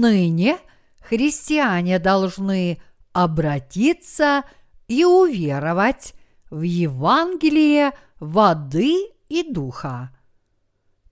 [0.00, 0.58] Ныне
[1.02, 2.80] христиане должны
[3.12, 4.44] обратиться
[4.88, 6.14] и уверовать
[6.48, 10.16] в Евангелие воды и духа.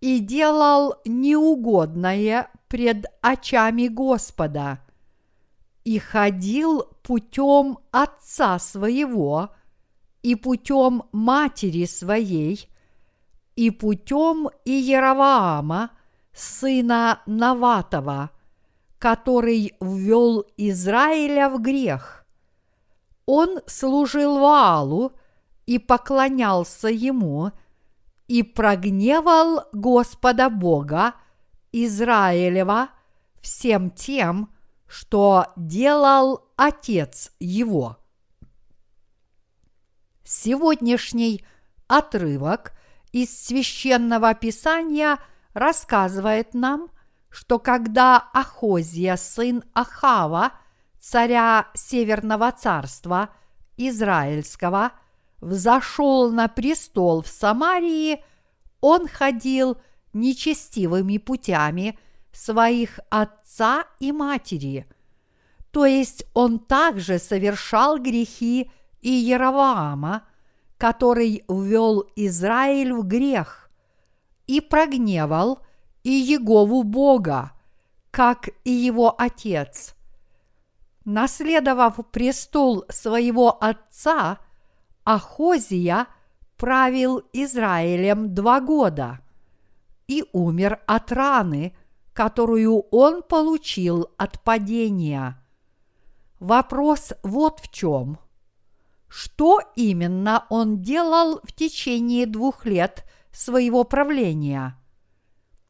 [0.00, 4.80] и делал неугодное пред очами Господа
[5.84, 9.54] и ходил путем отца своего
[10.22, 12.68] и путем матери своей
[13.56, 15.92] и путем Иераваама,
[16.38, 18.30] сына Наватова,
[18.98, 22.24] который ввел Израиля в грех.
[23.26, 25.12] Он служил Ваалу
[25.66, 27.52] и поклонялся ему,
[28.26, 31.14] и прогневал Господа Бога
[31.72, 32.90] Израилева
[33.40, 34.54] всем тем,
[34.86, 37.98] что делал отец его.
[40.24, 41.44] Сегодняшний
[41.86, 42.72] отрывок
[43.12, 45.18] из священного писания
[45.54, 46.90] рассказывает нам,
[47.30, 50.52] что когда Ахозия, сын Ахава,
[51.00, 53.30] царя Северного царства
[53.76, 54.92] Израильского,
[55.40, 58.24] взошел на престол в Самарии,
[58.80, 59.78] он ходил
[60.12, 61.98] нечестивыми путями
[62.32, 64.86] своих отца и матери.
[65.70, 70.22] То есть он также совершал грехи и Яроваама,
[70.76, 73.67] который ввел Израиль в грех
[74.48, 75.60] и прогневал
[76.02, 77.52] и Егову Бога,
[78.10, 79.94] как и его отец.
[81.04, 84.40] Наследовав престол своего отца,
[85.04, 86.08] Ахозия
[86.56, 89.20] правил Израилем два года
[90.08, 91.76] и умер от раны,
[92.12, 95.40] которую он получил от падения.
[96.40, 98.18] Вопрос вот в чем–
[99.08, 104.76] что именно он делал в течение двух лет своего правления.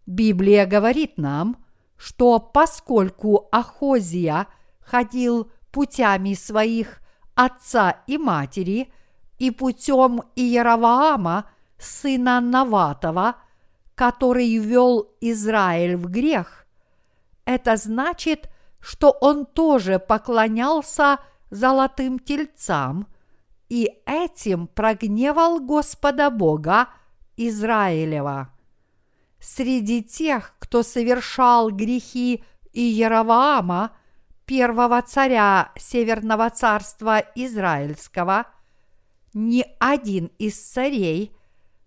[0.07, 1.65] Библия говорит нам,
[1.97, 4.47] что поскольку Ахозия
[4.81, 7.01] ходил путями своих
[7.35, 8.93] отца и матери
[9.39, 13.37] и путем Иераваама, сына Наватова,
[13.95, 16.67] который вел Израиль в грех,
[17.45, 21.19] это значит, что он тоже поклонялся
[21.51, 23.07] золотым тельцам–
[23.69, 26.89] и этим прогневал Господа Бога
[27.39, 28.53] Израилева.
[29.41, 33.93] Среди тех, кто совершал грехи Иераваама,
[34.45, 38.47] первого царя Северного царства Израильского,
[39.33, 41.33] ни один из царей,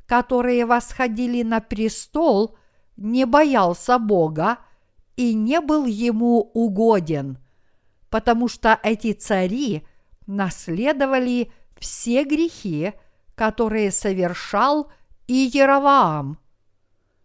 [0.05, 2.57] которые восходили на престол,
[2.95, 4.59] не боялся Бога
[5.17, 7.37] и не был ему угоден,
[8.09, 9.85] потому что эти цари
[10.27, 12.93] наследовали все грехи,
[13.35, 14.91] которые совершал
[15.33, 16.39] Иераваам,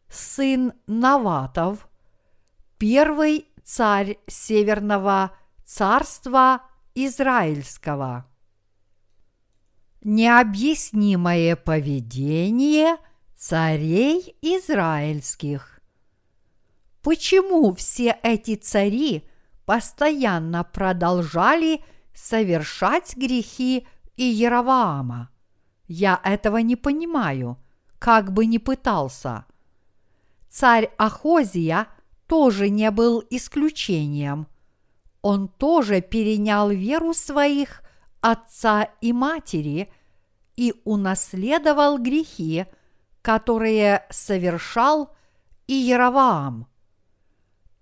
[0.09, 1.89] сын Наватов,
[2.79, 5.33] первый царь Северного
[5.65, 6.63] царства
[6.95, 8.31] Израильского.
[10.05, 12.97] Необъяснимое поведение
[13.37, 15.81] царей израильских.
[17.03, 19.29] Почему все эти цари
[19.65, 21.83] постоянно продолжали
[22.15, 23.85] совершать грехи
[24.17, 24.49] и.
[25.89, 27.59] Я этого не понимаю,
[27.99, 29.45] как бы ни пытался.
[30.49, 31.89] Царь Ахозия
[32.27, 34.47] тоже не был исключением.
[35.23, 37.83] Он тоже перенял веру своих
[38.21, 39.93] отца и матери
[40.57, 42.67] и унаследовал грехи,
[43.23, 45.15] которые совершал
[45.67, 46.67] Иераваам.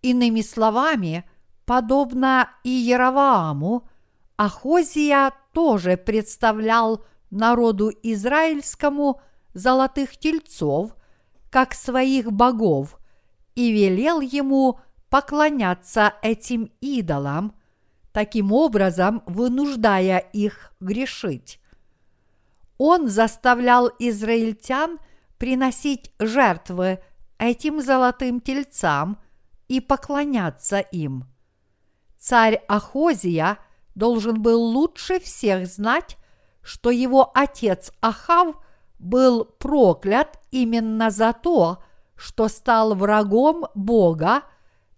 [0.03, 1.29] Иными словами,
[1.65, 3.89] подобно Иеравааму,
[4.37, 9.21] Ахозия тоже представлял народу израильскому
[9.55, 10.95] золотых тельцов,
[11.51, 12.99] как своих богов,
[13.55, 17.55] и велел ему поклоняться этим идолам,
[18.13, 21.61] таким образом вынуждая их грешить.
[22.77, 24.99] Он заставлял израильтян
[25.39, 27.01] приносить жертвы
[27.39, 29.19] этим золотым тельцам
[29.69, 31.25] и поклоняться им.
[32.19, 33.59] Царь Ахозия–
[33.95, 36.17] должен был лучше всех знать,
[36.63, 38.57] что его отец Ахав
[39.05, 41.83] был проклят именно за то,
[42.17, 44.43] что стал врагом Бога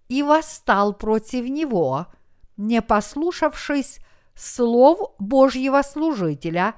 [0.08, 2.06] и восстал против него,
[2.56, 3.98] не послушавшись
[4.34, 6.74] слов Божьего служителя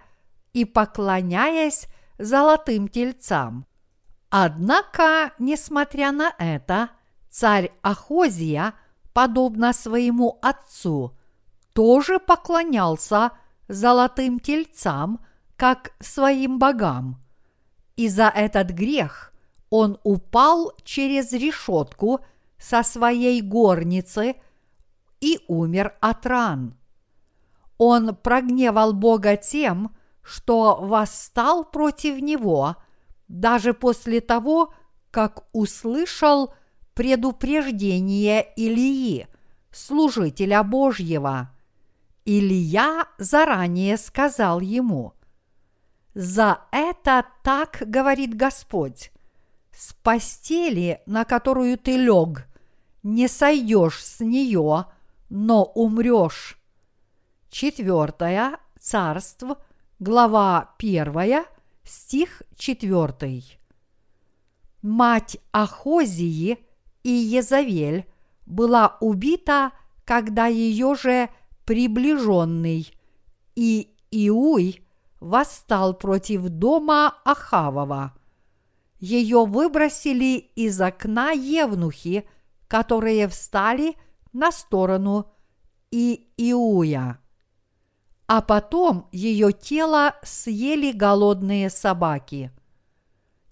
[0.54, 1.86] и поклоняясь
[2.18, 3.66] золотым тельцам.
[4.30, 6.90] Однако, несмотря на это,
[7.28, 8.74] царь Ахозия,
[9.12, 11.16] подобно своему отцу,
[11.74, 13.32] тоже поклонялся
[13.68, 15.20] золотым тельцам,
[15.58, 17.20] как своим богам.
[17.96, 19.34] И за этот грех
[19.70, 22.20] он упал через решетку
[22.58, 24.36] со своей горницы
[25.20, 26.78] и умер от ран.
[27.76, 32.76] Он прогневал Бога тем, что восстал против него,
[33.26, 34.72] даже после того,
[35.10, 36.54] как услышал
[36.94, 39.26] предупреждение Илии,
[39.72, 41.50] служителя Божьего.
[42.24, 45.14] Илья заранее сказал ему,
[46.20, 49.12] «За это так говорит Господь,
[49.70, 52.48] с постели, на которую ты лег,
[53.04, 54.86] не сойдешь с нее,
[55.30, 56.58] но умрешь».
[57.50, 59.64] Четвертое царство,
[60.00, 61.44] глава первая,
[61.84, 63.56] стих четвертый.
[64.82, 66.58] Мать Ахозии
[67.04, 68.06] и Езавель
[68.44, 69.70] была убита,
[70.04, 71.28] когда ее же
[71.64, 72.92] приближенный
[73.54, 74.82] и Иуй
[75.20, 78.14] восстал против дома Ахавова.
[79.00, 82.28] Ее выбросили из окна евнухи,
[82.66, 83.96] которые встали
[84.32, 85.30] на сторону
[85.90, 87.20] и Иуя.
[88.26, 92.52] А потом ее тело съели голодные собаки.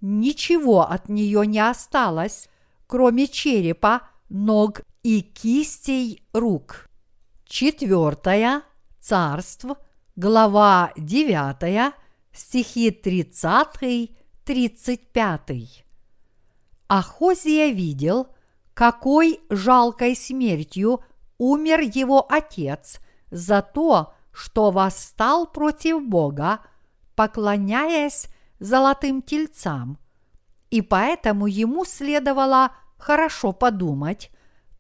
[0.00, 2.48] Ничего от нее не осталось,
[2.86, 6.88] кроме черепа, ног и кистей рук.
[7.46, 8.62] Четвертое
[9.00, 9.78] царство,
[10.16, 11.94] глава 9,
[12.32, 15.84] стихи 30-35.
[16.88, 18.28] Ахозия видел,
[18.72, 21.02] какой жалкой смертью
[21.36, 26.60] умер его отец за то, что восстал против Бога,
[27.14, 28.28] поклоняясь
[28.58, 29.98] золотым тельцам,
[30.70, 34.30] и поэтому ему следовало хорошо подумать,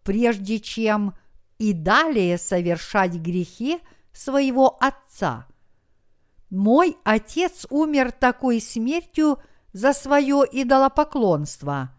[0.02, 1.12] прежде чем–
[1.58, 3.78] и далее совершать грехи
[4.16, 5.46] своего отца.
[6.50, 9.38] Мой отец умер такой смертью
[9.72, 11.90] за свое идолопоклонство,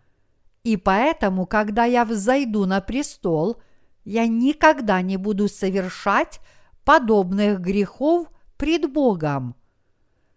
[0.63, 3.61] и поэтому, когда я взойду на престол,
[4.03, 6.39] я никогда не буду совершать
[6.83, 9.55] подобных грехов пред Богом.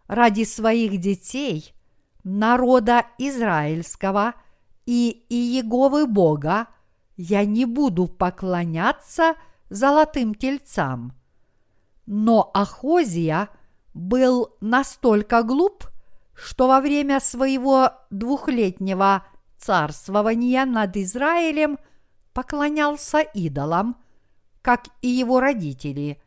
[0.07, 1.73] Ради своих детей,
[2.25, 4.35] народа израильского
[4.87, 6.67] и Иеговы Бога–
[7.23, 9.35] я не буду поклоняться
[9.69, 11.13] золотым тельцам.
[12.07, 13.49] Но Ахозия
[13.95, 15.89] был настолько глуп,
[16.35, 19.25] что во время своего двухлетнего
[19.59, 21.79] царствования над Израилем
[22.33, 23.97] поклонялся идолам,
[24.63, 26.21] как и его родители,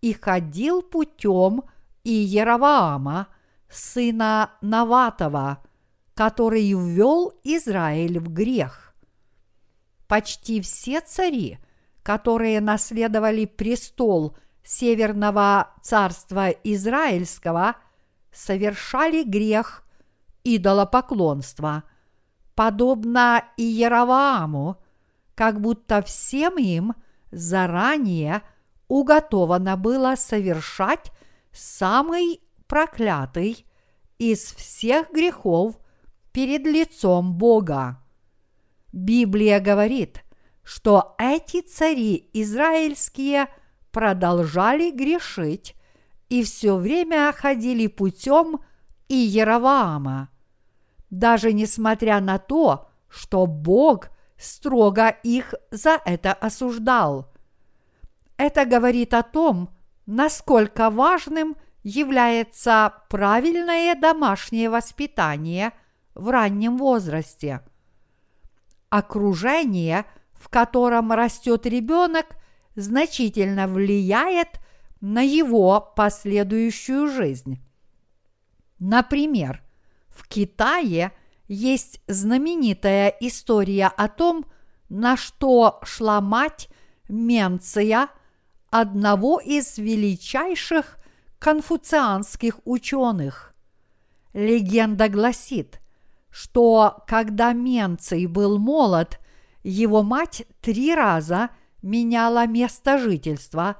[0.00, 1.62] и ходил путем
[2.04, 3.28] Иераваама,
[3.68, 5.62] сына Наватова,
[6.14, 8.94] который ввел Израиль в грех.
[10.08, 11.58] Почти все цари,
[12.02, 17.76] которые наследовали престол Северного царства Израильского,
[18.32, 19.84] совершали грех
[20.44, 21.84] идолопоклонства,
[22.54, 24.76] подобно Иеравааму,
[25.34, 26.94] как будто всем им
[27.30, 28.42] заранее
[28.88, 31.10] уготовано было совершать
[31.52, 33.66] самый проклятый
[34.18, 35.78] из всех грехов
[36.32, 38.00] перед лицом Бога.
[38.92, 40.24] Библия говорит,
[40.62, 43.48] что эти цари израильские
[43.92, 45.74] продолжали грешить
[46.28, 48.60] и все время ходили путем
[49.08, 50.28] Иераваама.
[51.10, 57.32] Даже несмотря на то, что Бог строго их за это осуждал.
[58.36, 59.70] Это говорит о том,
[60.06, 65.72] насколько важным является правильное домашнее воспитание
[66.14, 67.60] в раннем возрасте–
[68.90, 70.04] окружение,
[70.34, 72.26] в котором растет ребенок,
[72.80, 74.60] значительно влияет
[75.00, 77.60] на его последующую жизнь.
[78.78, 79.62] Например,
[80.08, 81.12] в Китае
[81.48, 84.44] есть знаменитая история о том,
[84.88, 86.68] на что шла мать
[87.08, 88.08] Менция,
[88.70, 90.98] одного из величайших
[91.38, 93.54] конфуцианских ученых.
[94.32, 95.80] Легенда гласит,
[96.30, 99.18] что когда Менций был молод,
[99.64, 101.50] его мать три раза
[101.82, 103.76] меняла место жительства,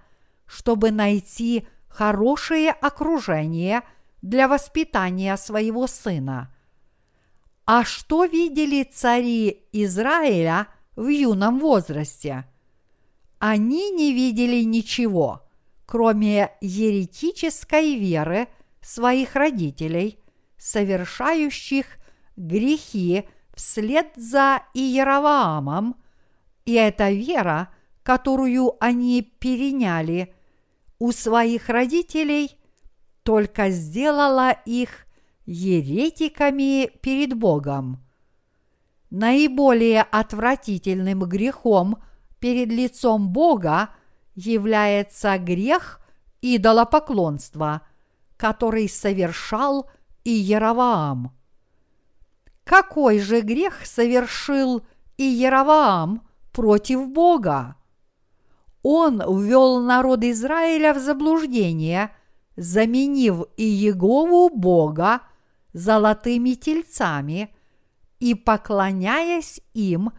[0.47, 3.83] чтобы найти хорошее окружение
[4.23, 6.54] для воспитания своего сына.
[7.64, 10.66] А что видели цари Израиля
[10.97, 12.45] в юном возрасте.
[13.38, 15.49] Они не видели ничего,
[15.87, 18.49] кроме еретической веры
[18.83, 20.19] своих родителей,
[20.59, 21.87] совершающих
[22.37, 25.97] грехи вслед за Иераваамом,
[26.64, 27.69] и эта вера,
[28.11, 30.35] которую они переняли
[30.99, 32.59] у своих родителей,
[33.23, 35.07] только сделала их
[35.47, 38.05] еретиками перед Богом.
[39.11, 42.02] Наиболее отвратительным грехом
[42.40, 43.90] перед лицом Бога
[44.35, 46.00] является грех
[46.43, 47.83] идолопоклонства,
[48.37, 49.88] который совершал
[50.25, 51.33] Иераваам.
[52.64, 54.85] Какой же грех совершил
[55.17, 57.76] Иераваам против Бога?
[58.82, 62.14] Он ввел народ Израиля в заблуждение,
[62.56, 65.20] заменив Иегову Бога
[65.72, 67.54] золотыми тельцами
[68.18, 70.12] и поклоняясь им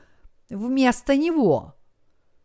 [0.49, 1.75] вместо него.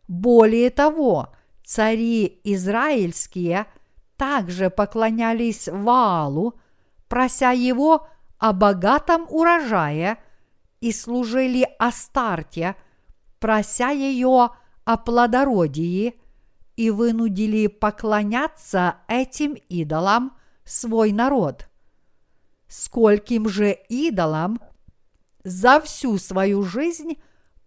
[0.07, 1.33] Более того,
[1.63, 3.67] цари израильские
[4.15, 6.59] также поклонялись Ваалу,
[7.07, 8.07] прося его
[8.39, 10.17] о богатом урожае
[10.79, 12.75] и служили Астарте,
[13.39, 14.57] прося ее о
[14.95, 16.15] плодородии
[16.77, 21.67] и вынудили поклоняться этим идолам свой народ.
[22.69, 24.61] Скольким же идолам
[25.43, 27.17] за всю свою жизнь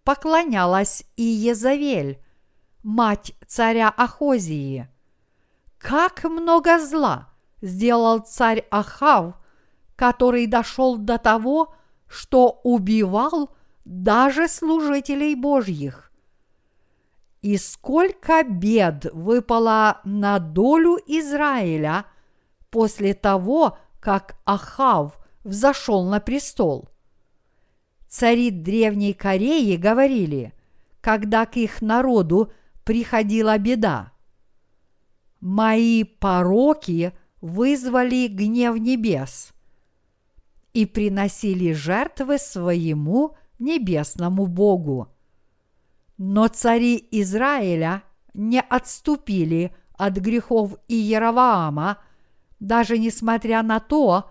[0.03, 2.23] поклонялась и Езавель,
[2.81, 4.87] мать царя Ахозии.
[5.77, 7.29] Как много зла
[7.61, 9.35] сделал царь Ахав
[10.01, 11.75] который дошел до того,
[12.07, 13.51] что убивал
[13.85, 16.10] даже служителей Божьих.
[17.41, 22.05] И сколько бед выпало на долю Израиля
[22.69, 26.89] после того, как Ахав взошел на престол.
[28.07, 30.53] Цари Древней Кореи говорили,
[31.01, 32.51] когда к их народу
[32.83, 34.11] приходила беда.
[35.39, 39.51] «Мои пороки вызвали гнев небес
[40.73, 45.07] и приносили жертвы своему небесному Богу.
[46.23, 48.03] Но цари Израиля
[48.35, 51.97] не отступили от грехов Иераваама,
[52.59, 54.29] даже несмотря на то,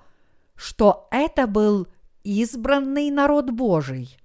[0.54, 1.88] что это был
[2.22, 4.16] избранный народ Божий.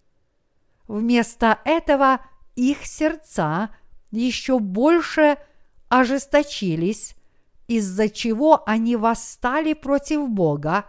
[0.87, 2.19] Вместо этого
[2.55, 3.71] их сердца
[4.11, 5.37] еще больше
[5.89, 7.15] ожесточились,
[7.67, 10.85] из-за чего они восстали против Бога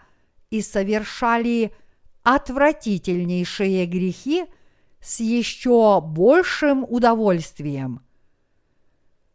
[0.50, 1.72] и совершали
[2.22, 4.44] отвратительнейшие грехи
[5.00, 8.00] с еще большим удовольствием.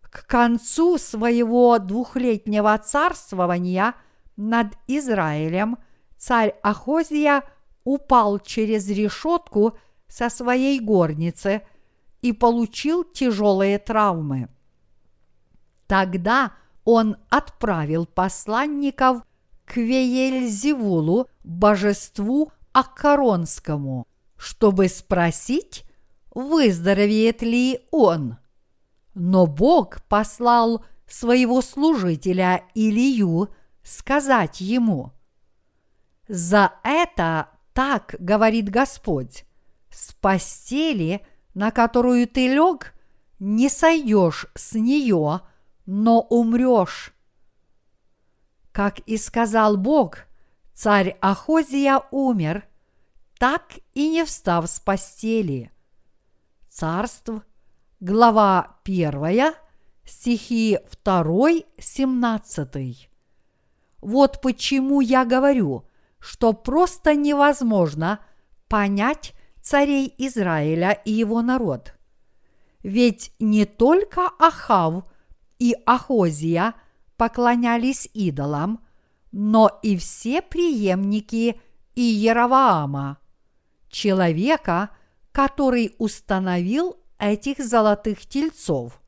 [0.02, 3.96] К концу своего двухлетнего царствования
[4.36, 5.78] над Израилем
[6.18, 7.44] царь Ахозия
[7.84, 9.78] упал через решетку
[10.08, 11.62] со своей горницы
[12.22, 14.50] и получил тяжелые травмы.
[15.88, 16.54] Тогда
[16.84, 19.24] он отправил посланников
[19.66, 24.08] к Веельзевулу, божеству Акаронскому,
[24.42, 25.86] чтобы спросить,
[26.34, 28.38] выздоровеет ли он.
[29.14, 35.12] Но Бог послал своего служителя Илию сказать ему,
[36.28, 39.46] «За это так говорит Господь,
[39.92, 42.96] с постели, на которую ты лег,
[43.38, 45.42] не сойдешь с нее,
[45.86, 47.14] но умрешь».
[48.72, 50.26] Как и сказал Бог,
[50.74, 52.66] царь Ахозия умер,
[53.42, 55.72] так и не встав с постели.
[56.70, 57.32] Царств,
[58.00, 59.54] глава 1,
[60.06, 63.10] стихи 2, 17.
[64.02, 65.88] Вот почему я говорю,
[66.20, 68.20] что просто невозможно
[68.68, 71.96] понять царей Израиля и его народ.
[72.84, 75.04] Ведь не только Ахав
[75.58, 76.76] и Ахозия–
[77.18, 78.80] поклонялись идолам,
[79.32, 81.60] но и все преемники
[81.96, 83.18] Иераваама,
[83.92, 84.90] человека,
[85.32, 89.00] который установил этих золотых тельцов,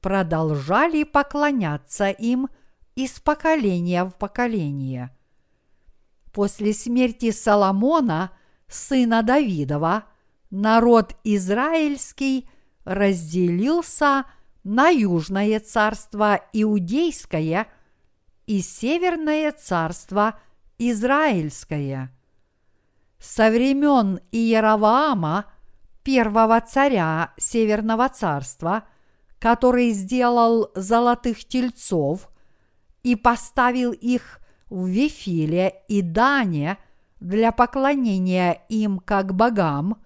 [0.00, 2.48] продолжали поклоняться им
[2.94, 5.16] из поколения в поколение.
[6.32, 8.30] После смерти Соломона,
[8.68, 10.04] сына Давидова,
[10.50, 12.48] народ израильский
[12.84, 14.26] разделился
[14.64, 17.66] на Южное царство Иудейское
[18.46, 20.38] и Северное царство
[20.78, 22.15] Израильское.
[23.18, 25.46] Со времен Иераваама,
[26.02, 28.84] первого царя Северного царства,
[29.38, 32.28] который сделал золотых тельцов
[33.02, 36.78] и поставил их в Вифиле и Дане
[37.20, 40.02] для поклонения им как богам,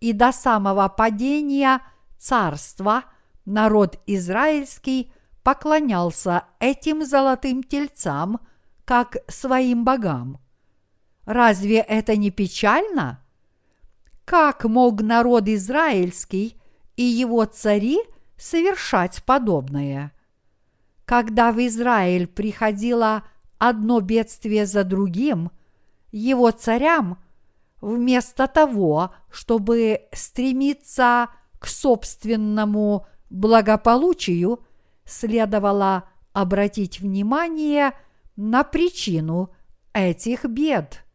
[0.00, 1.80] и до самого падения
[2.18, 3.04] царства
[3.44, 5.12] народ израильский
[5.42, 8.40] поклонялся этим золотым тельцам
[8.84, 10.38] как своим богам.
[11.26, 13.20] Разве это не печально?
[14.24, 16.56] Как мог народ израильский
[16.94, 17.98] и его цари
[18.36, 20.12] совершать подобное?
[21.04, 23.24] Когда в Израиль приходило
[23.58, 25.50] одно бедствие за другим,
[26.12, 27.18] его царям,
[27.80, 31.28] вместо того, чтобы стремиться
[31.58, 34.64] к собственному благополучию,
[35.04, 37.92] следовало обратить внимание
[38.36, 39.50] на причину
[39.92, 41.05] этих бед.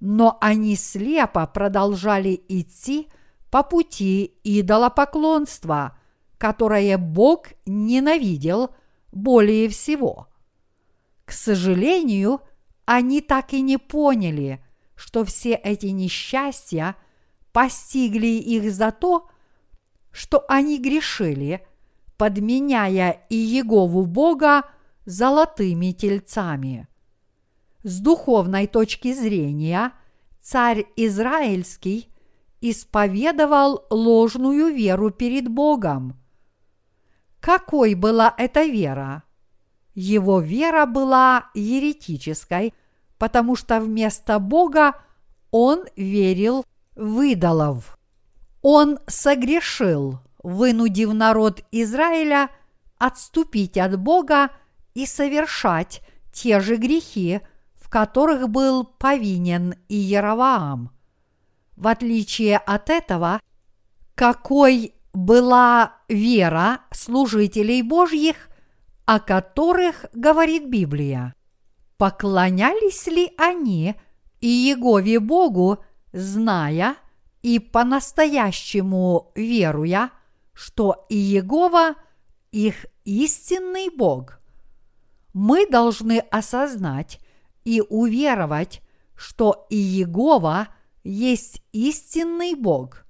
[0.00, 3.08] Но они слепо продолжали идти
[3.50, 5.98] по пути идолопоклонства,
[6.38, 8.74] которое Бог ненавидел
[9.12, 10.28] более всего.
[11.24, 12.40] К сожалению,
[12.84, 16.96] они так и не поняли, что все эти несчастья
[17.52, 19.28] постигли их за то,
[20.12, 21.66] что они грешили,
[22.16, 24.64] подменяя и Егову Бога
[25.04, 26.88] золотыми тельцами.
[27.86, 29.92] С духовной точки зрения
[30.40, 32.08] царь Израильский
[32.60, 36.20] исповедовал ложную веру перед Богом.
[37.38, 39.22] Какой была эта вера?
[39.94, 42.74] Его вера была еретической,
[43.18, 44.96] потому что вместо Бога
[45.52, 46.64] он верил
[46.96, 47.96] в идолов.
[48.62, 52.50] Он согрешил, вынудив народ Израиля
[52.98, 54.50] отступить от Бога
[54.94, 56.02] и совершать
[56.32, 57.42] те же грехи,
[57.86, 60.90] в которых был повинен и Яроваам.
[61.76, 63.40] В отличие от этого,
[64.16, 68.48] какой была вера служителей Божьих,
[69.04, 71.32] о которых говорит Библия.
[71.96, 73.94] Поклонялись ли они
[74.40, 75.78] и Егове Богу,
[76.12, 76.96] зная
[77.42, 80.10] и по-настоящему веруя,
[80.54, 81.94] что и Егова
[82.50, 84.40] их истинный Бог?
[85.32, 87.20] Мы должны осознать,
[87.66, 88.80] и уверовать,
[89.16, 90.68] что и Егова
[91.02, 93.04] есть истинный Бог.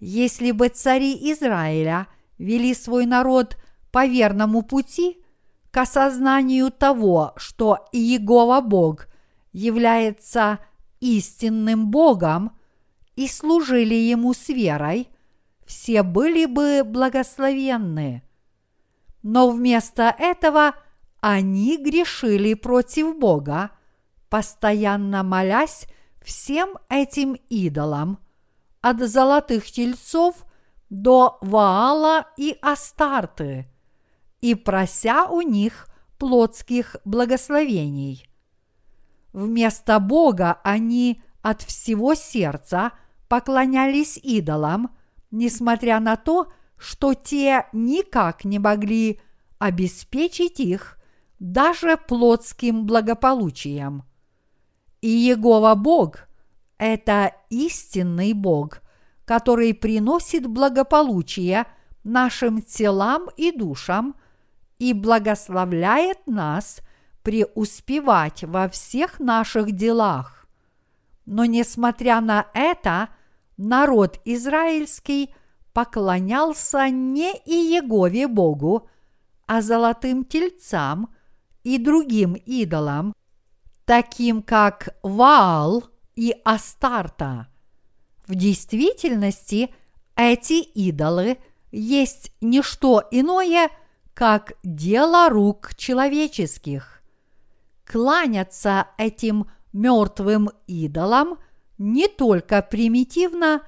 [0.00, 3.56] Если бы цари Израиля вели свой народ
[3.92, 5.22] по верному пути
[5.70, 9.06] к осознанию того, что Иегова Бог
[9.52, 10.60] является
[11.00, 12.58] истинным Богом
[13.16, 15.08] и служили Ему с верой,
[15.66, 18.22] все были бы благословенны.
[19.22, 20.74] Но вместо этого
[21.26, 23.70] они грешили против Бога,
[24.28, 25.86] постоянно молясь
[26.22, 28.18] всем этим идолам,
[28.82, 30.44] от золотых тельцов
[30.90, 33.72] до Ваала и Астарты,
[34.42, 35.86] и прося у них
[36.18, 38.28] плотских благословений.
[39.32, 42.92] Вместо Бога они от всего сердца
[43.30, 44.94] поклонялись идолам,
[45.30, 49.22] несмотря на то, что те никак не могли
[49.58, 50.98] обеспечить их
[51.44, 54.04] даже плотским благополучием.
[55.02, 56.20] И Егова Бог–
[56.78, 58.80] это истинный Бог,
[59.26, 61.66] который приносит благополучие
[62.02, 64.14] нашим телам и душам
[64.78, 66.78] и благословляет нас
[67.22, 70.46] преуспевать во всех наших делах.
[71.26, 73.10] Но несмотря на это,
[73.58, 75.34] народ израильский
[75.74, 78.88] поклонялся не и Егове Богу,
[79.46, 81.10] а золотым тельцам–
[81.64, 83.14] и другим идолам,
[83.84, 87.48] таким как Ваал и Астарта.
[88.26, 89.74] В действительности
[90.14, 91.38] эти идолы
[91.72, 93.70] есть не что иное,
[94.14, 97.02] как дело рук человеческих.
[97.84, 101.38] Кланяться этим мертвым идолам
[101.76, 103.62] не только примитивно,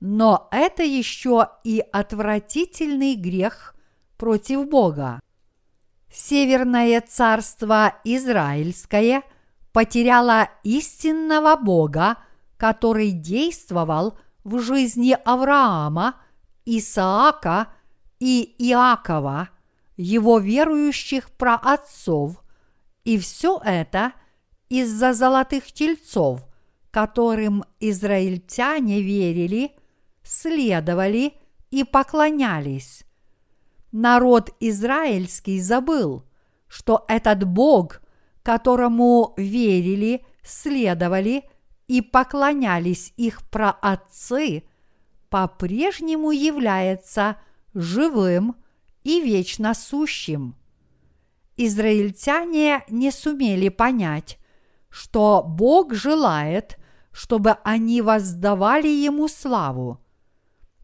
[0.00, 3.74] но это еще и отвратительный грех
[4.16, 5.20] против Бога.
[6.12, 9.22] Северное царство Израильское
[9.72, 12.18] потеряло истинного Бога,
[12.58, 16.16] который действовал в жизни Авраама,
[16.66, 17.68] Исаака
[18.20, 19.48] и Иакова,
[19.96, 22.42] его верующих праотцов,
[23.04, 24.12] и все это
[24.68, 26.44] из-за золотых тельцов,
[26.90, 29.72] которым израильтяне верили,
[30.22, 31.32] следовали
[31.70, 33.06] и поклонялись
[33.92, 36.24] народ израильский забыл,
[36.66, 38.00] что этот Бог,
[38.42, 41.44] которому верили, следовали
[41.86, 44.64] и поклонялись их праотцы,
[45.28, 47.36] по-прежнему является
[47.74, 48.56] живым
[49.04, 50.56] и вечно сущим.
[51.56, 54.38] Израильтяне не сумели понять,
[54.88, 56.78] что Бог желает,
[57.12, 60.00] чтобы они воздавали Ему славу.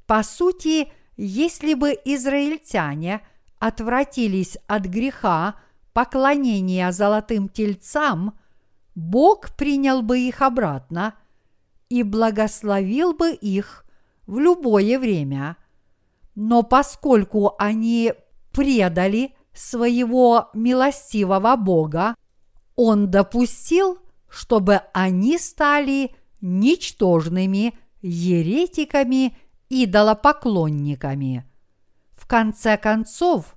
[0.07, 3.23] По сути, если бы израильтяне
[3.59, 5.57] отвратились от греха
[5.93, 8.39] поклонения золотым тельцам,
[8.95, 11.15] Бог принял бы их обратно
[11.89, 13.85] и благословил бы их
[14.29, 15.57] в любое время.
[16.37, 18.13] Но поскольку они
[18.53, 22.15] предали своего милостивого Бога,
[22.77, 29.37] Он допустил, чтобы они стали ничтожными еретиками,
[29.71, 31.45] идолопоклонниками.
[32.17, 33.57] В конце концов,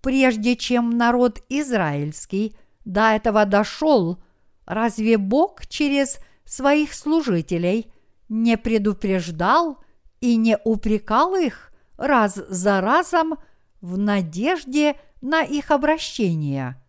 [0.00, 4.18] прежде чем народ израильский до этого дошел,
[4.66, 7.92] разве Бог через своих служителей
[8.28, 9.78] не предупреждал
[10.20, 13.34] и не упрекал их раз за разом
[13.80, 16.82] в надежде на их обращение?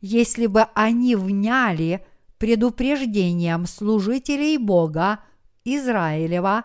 [0.00, 2.06] Если бы они вняли
[2.38, 5.20] предупреждением служителей Бога
[5.64, 6.64] Израилева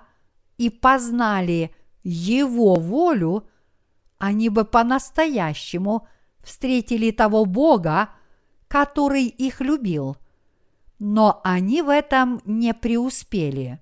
[0.61, 3.47] и познали Его волю,
[4.19, 6.07] они бы по-настоящему
[6.43, 8.09] встретили того Бога,
[8.67, 10.17] который их любил.
[10.99, 13.79] Но они в этом не преуспели.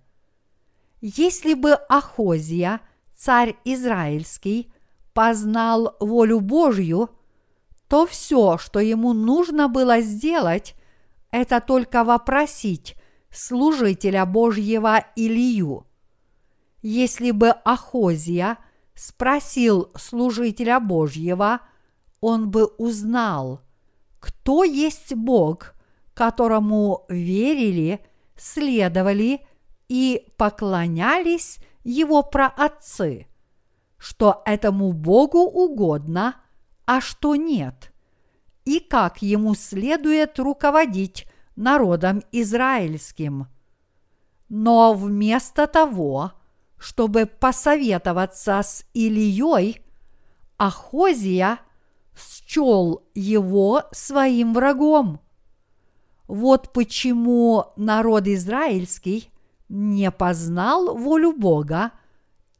[1.01, 2.79] Если бы Ахозия,
[3.13, 4.71] царь Израильский,
[5.13, 7.09] познал волю Божью,
[7.89, 10.75] то все, что ему нужно было сделать,
[11.29, 12.95] это только вопросить
[13.31, 15.88] служителя Божьего Илью.
[16.81, 18.57] Если бы Ахозия
[18.95, 21.61] спросил служителя Божьего,
[22.21, 23.61] он бы узнал,
[24.19, 25.73] кто есть Бог,
[26.13, 29.41] которому верили, следовали
[29.87, 33.27] и поклонялись его праотцы,
[33.97, 36.35] что этому Богу угодно,
[36.85, 37.93] а что нет,
[38.65, 43.47] и как ему следует руководить народом израильским.
[44.49, 46.33] Но вместо того,
[46.79, 49.83] чтобы посоветоваться с Ильей,
[50.57, 51.59] Ахозия
[52.17, 55.21] счел его своим врагом.
[56.27, 59.29] Вот почему народ израильский
[59.67, 61.91] не познал волю Бога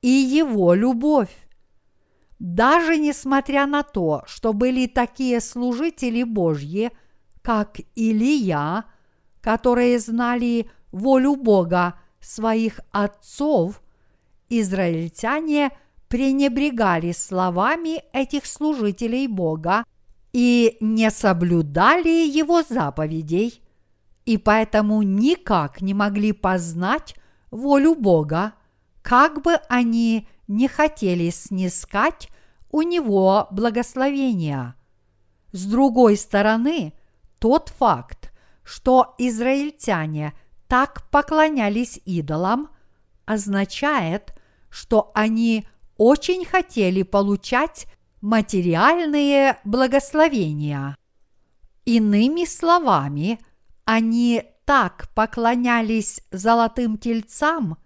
[0.02, 1.36] и его любовь.
[2.40, 6.92] Даже несмотря на то, что были такие служители Божьи,
[7.42, 8.86] как Илия,
[9.42, 13.82] которые знали волю Бога своих отцов,
[14.50, 15.72] израильтяне
[16.08, 19.84] пренебрегали словами этих служителей Бога
[20.34, 23.62] и не соблюдали его заповедей,
[24.26, 27.16] и поэтому никак не могли познать
[27.52, 28.54] волю Бога,
[29.02, 32.30] как бы они не хотели снискать
[32.72, 34.76] у него благословения.
[35.52, 36.94] С другой стороны,
[37.40, 38.32] тот факт,
[38.64, 40.34] что израильтяне
[40.68, 42.70] так поклонялись идолам,
[43.26, 44.34] означает,
[44.70, 47.88] что они очень хотели получать
[48.22, 50.96] материальные благословения.
[51.86, 53.40] Иными словами,
[53.86, 57.78] они так поклонялись золотым тельцам,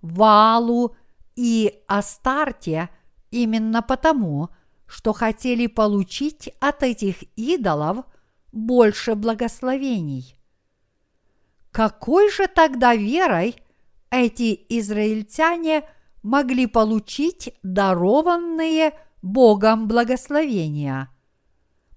[0.00, 0.96] Валу
[1.36, 2.88] и Астарте
[3.30, 4.48] именно потому,
[4.86, 8.04] что хотели получить от этих идолов
[8.52, 10.36] больше благословений.
[11.70, 13.56] Какой же тогда верой
[14.10, 15.84] эти израильтяне
[16.22, 21.10] могли получить дарованные Богом благословения?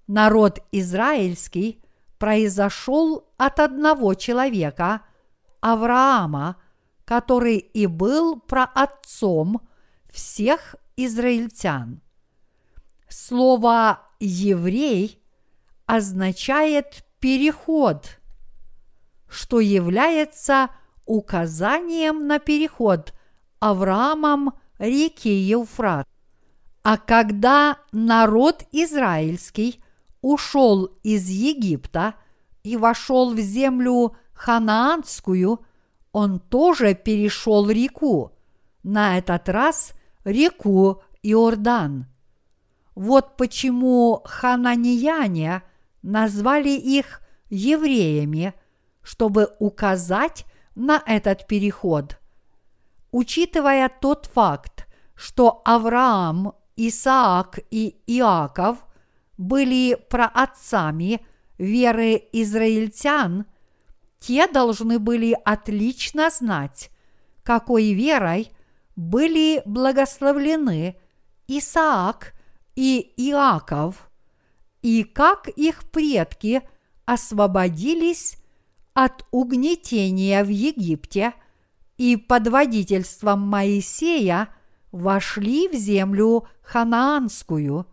[0.06, 1.82] Народ израильский
[2.18, 5.02] произошел от одного человека,
[5.60, 6.56] Авраама,
[7.04, 9.60] который и был праотцом
[10.10, 12.00] всех израильтян.
[13.08, 15.22] Слово «еврей»
[15.86, 18.18] означает переход,
[19.28, 20.70] что является
[21.04, 23.12] указанием на переход
[23.60, 26.06] Авраамом реки Евфрат.
[26.82, 29.82] А когда народ израильский
[30.20, 32.14] ушел из Египта
[32.62, 35.60] и вошел в землю ханаанскую,
[36.12, 38.32] он тоже перешел реку,
[38.82, 39.92] на этот раз
[40.24, 42.06] реку Иордан.
[42.94, 45.62] Вот почему хананияне
[46.02, 48.54] назвали их евреями,
[49.02, 52.18] чтобы указать на этот переход.
[53.18, 58.84] Учитывая тот факт, что Авраам, Исаак и Иаков
[59.38, 61.26] были праотцами
[61.56, 63.46] веры израильтян,
[64.18, 66.90] те должны были отлично знать,
[67.42, 68.50] какой верой
[68.96, 70.96] были благословлены
[71.48, 72.34] Исаак
[72.74, 74.10] и Иаков,
[74.82, 76.60] и как их предки
[77.06, 78.36] освободились
[78.92, 81.32] от угнетения в Египте
[81.96, 84.48] и под водительством Моисея
[84.92, 87.86] вошли в землю ханаанскую.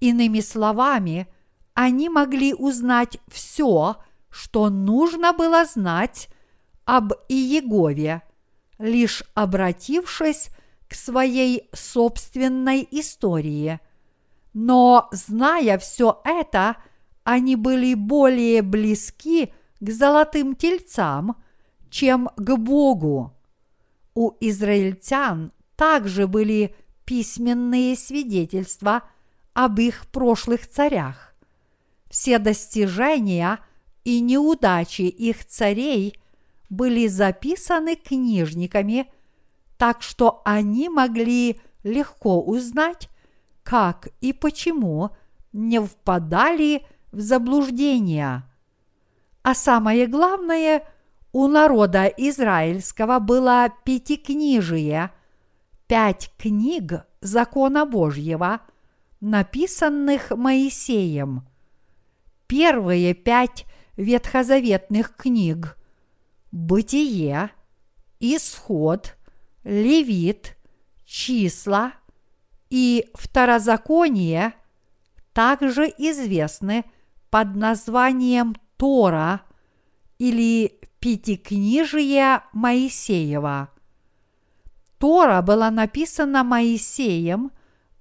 [0.00, 1.28] Иными словами,
[1.74, 3.96] они могли узнать все,
[4.30, 6.28] что нужно было знать
[6.84, 8.22] об Иегове,
[8.78, 10.50] лишь обратившись
[10.88, 13.80] к своей собственной истории.
[14.52, 16.76] Но, зная все это,
[17.24, 21.36] они были более близки к золотым тельцам,
[21.96, 23.32] чем к Богу.
[24.14, 29.04] У израильтян также были письменные свидетельства
[29.54, 31.34] об их прошлых царях.
[32.10, 33.60] Все достижения
[34.04, 36.20] и неудачи их царей
[36.68, 39.10] были записаны книжниками,
[39.78, 43.08] так что они могли легко узнать,
[43.62, 45.12] как и почему
[45.54, 48.42] не впадали в заблуждение.
[49.42, 50.86] А самое главное,
[51.36, 55.10] у народа израильского было пятикнижие,
[55.86, 58.62] пять книг закона Божьего,
[59.20, 61.46] написанных Моисеем.
[62.46, 63.66] Первые пять
[63.98, 65.76] ветхозаветных книг–
[66.52, 67.50] Бытие,
[68.18, 69.14] Исход,
[69.62, 70.56] Левит,
[71.04, 71.92] Числа
[72.70, 74.54] и Второзаконие
[75.34, 76.86] также известны
[77.28, 79.42] под названием Тора
[80.18, 83.70] или Пятикнижие Моисеева.
[84.98, 87.52] Тора была написана Моисеем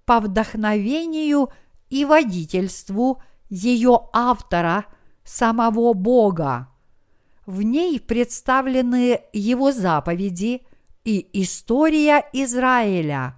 [0.05, 1.51] по вдохновению
[1.91, 4.85] и водительству ее автора,
[5.23, 6.69] самого Бога.
[7.45, 10.65] В ней представлены его заповеди
[11.03, 13.35] и история Израиля.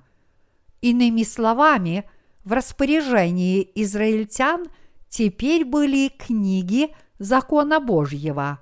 [0.79, 2.09] Иными словами,
[2.45, 4.67] в распоряжении израильтян
[5.09, 8.61] теперь были книги закона Божьего.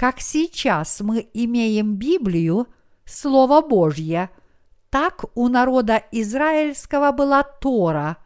[0.00, 2.68] Как сейчас мы имеем Библию,
[3.04, 4.30] Слово Божье,
[4.88, 8.16] так у народа израильского была Тора,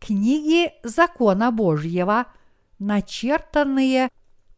[0.00, 2.26] книги закона Божьего–
[2.80, 4.08] начертанные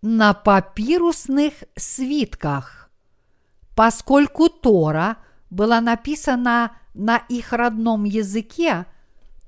[0.01, 2.89] на папирусных свитках.
[3.77, 5.19] Поскольку Тора
[5.51, 8.87] была написана на их родном языке,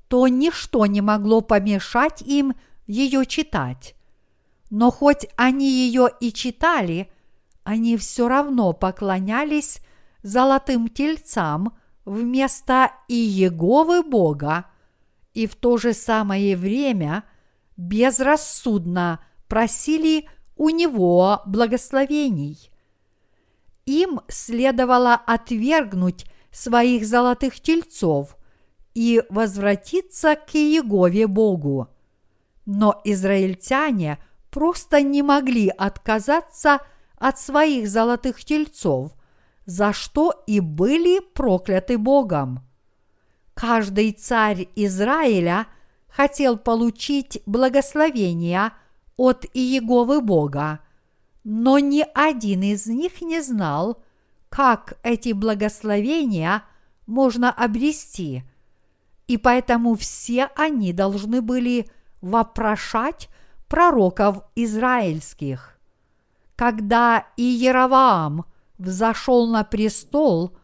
[0.07, 2.53] то ничто не могло помешать им
[2.85, 3.96] ее читать.
[4.69, 7.11] Но хоть они ее и читали,
[7.63, 9.79] они все равно поклонялись
[10.23, 14.65] золотым тельцам вместо Иеговы Бога,
[15.33, 17.23] и в то же самое время–
[17.77, 22.71] безрассудно просили у него благословений.
[23.85, 28.35] Им следовало отвергнуть своих золотых тельцов
[28.93, 31.87] и возвратиться к Иегове Богу.
[32.65, 34.17] Но израильтяне
[34.57, 36.79] просто не могли отказаться
[37.17, 39.11] от своих золотых тельцов,
[39.65, 42.59] за что и были прокляты Богом.
[43.53, 45.67] Каждый царь Израиля–
[46.17, 48.73] хотел получить благословения
[49.17, 50.79] от Иеговы Бога,
[51.43, 54.01] но ни один из них не знал,
[54.49, 56.63] как эти благословения
[57.05, 58.41] можно обрести,
[59.27, 61.87] и поэтому все они должны были
[62.21, 63.29] вопрошать
[63.67, 65.79] пророков израильских.
[66.55, 68.45] Когда Иераваам
[68.77, 70.57] взошел на престол,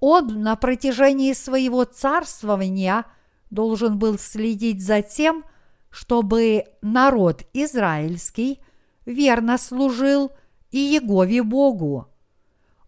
[0.00, 3.04] он на протяжении своего царствования–
[3.50, 5.44] должен был следить за тем,
[5.90, 8.60] чтобы народ израильский
[9.04, 10.32] верно служил
[10.70, 12.08] и Егове Богу.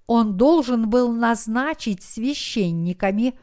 [0.07, 3.39] Он должен был назначить священниками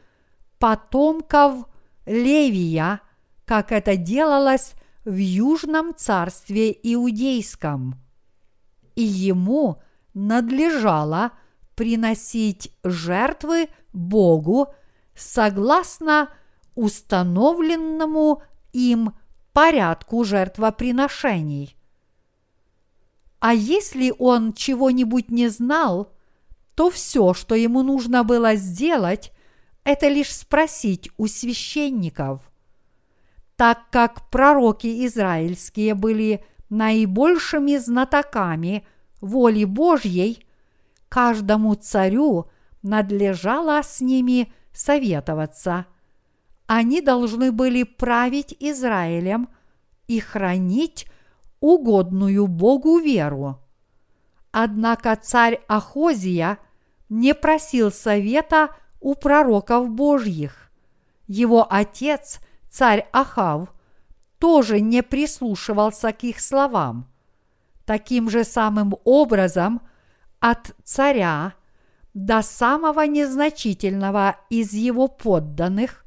[0.58, 1.66] потомков
[2.06, 3.00] Левия,
[3.44, 4.74] как это делалось
[5.06, 7.94] в Южном царстве Иудейском.
[8.96, 9.80] И ему
[10.14, 11.30] надлежало
[11.76, 14.74] приносить жертвы Богу
[15.14, 16.28] согласно
[16.74, 18.42] установленному
[18.72, 19.14] им
[19.52, 21.76] порядку жертвоприношений.
[23.38, 26.12] А если он чего-нибудь не знал,
[26.74, 29.32] то все, что ему нужно было сделать,
[29.84, 32.50] это лишь спросить у священников.
[33.56, 38.86] Так как пророки израильские были наибольшими знатоками
[39.20, 40.46] воли Божьей,
[41.08, 42.50] каждому царю
[42.82, 45.86] надлежало с ними советоваться–
[46.66, 49.48] они должны были править Израилем
[50.08, 51.06] и хранить
[51.60, 53.60] угодную Богу веру.
[54.50, 56.58] Однако царь Ахозия
[57.08, 60.70] не просил совета у пророков Божьих.
[61.28, 62.40] Его отец,
[62.76, 63.72] царь Ахав,
[64.38, 67.06] тоже не прислушивался к их словам.
[67.86, 69.80] Таким же самым образом
[70.40, 71.54] от царя
[72.12, 76.04] до самого незначительного из его подданных,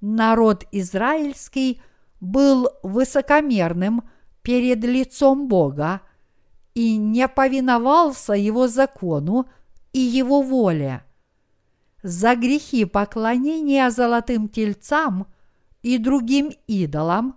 [0.00, 1.82] народ израильский
[2.20, 4.08] был высокомерным
[4.42, 6.02] перед лицом Бога
[6.74, 9.46] и не повиновался его закону
[9.92, 11.02] и его воле.
[12.04, 15.26] За грехи поклонения золотым тельцам
[15.82, 17.36] и другим идолам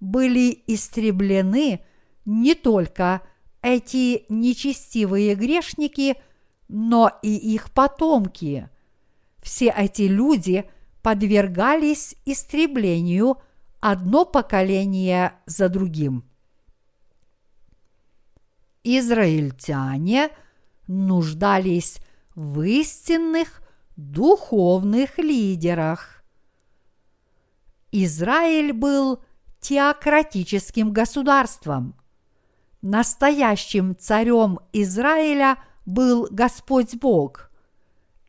[0.00, 1.84] были истреблены
[2.24, 3.22] не только
[3.62, 6.16] эти нечестивые грешники,
[6.68, 8.68] но и их потомки.
[9.42, 10.64] Все эти люди
[11.02, 13.38] подвергались истреблению
[13.80, 16.24] одно поколение за другим.
[18.82, 20.30] Израильтяне
[20.86, 21.98] нуждались
[22.34, 23.62] в истинных
[23.96, 26.23] духовных лидерах.
[27.96, 29.22] Израиль был
[29.60, 31.94] теократическим государством.
[32.82, 37.52] Настоящим царем Израиля был Господь Бог.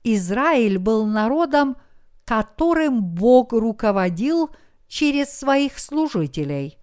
[0.04, 1.78] Израиль был народом,
[2.25, 4.51] которым Бог руководил
[4.88, 6.78] через своих служителей.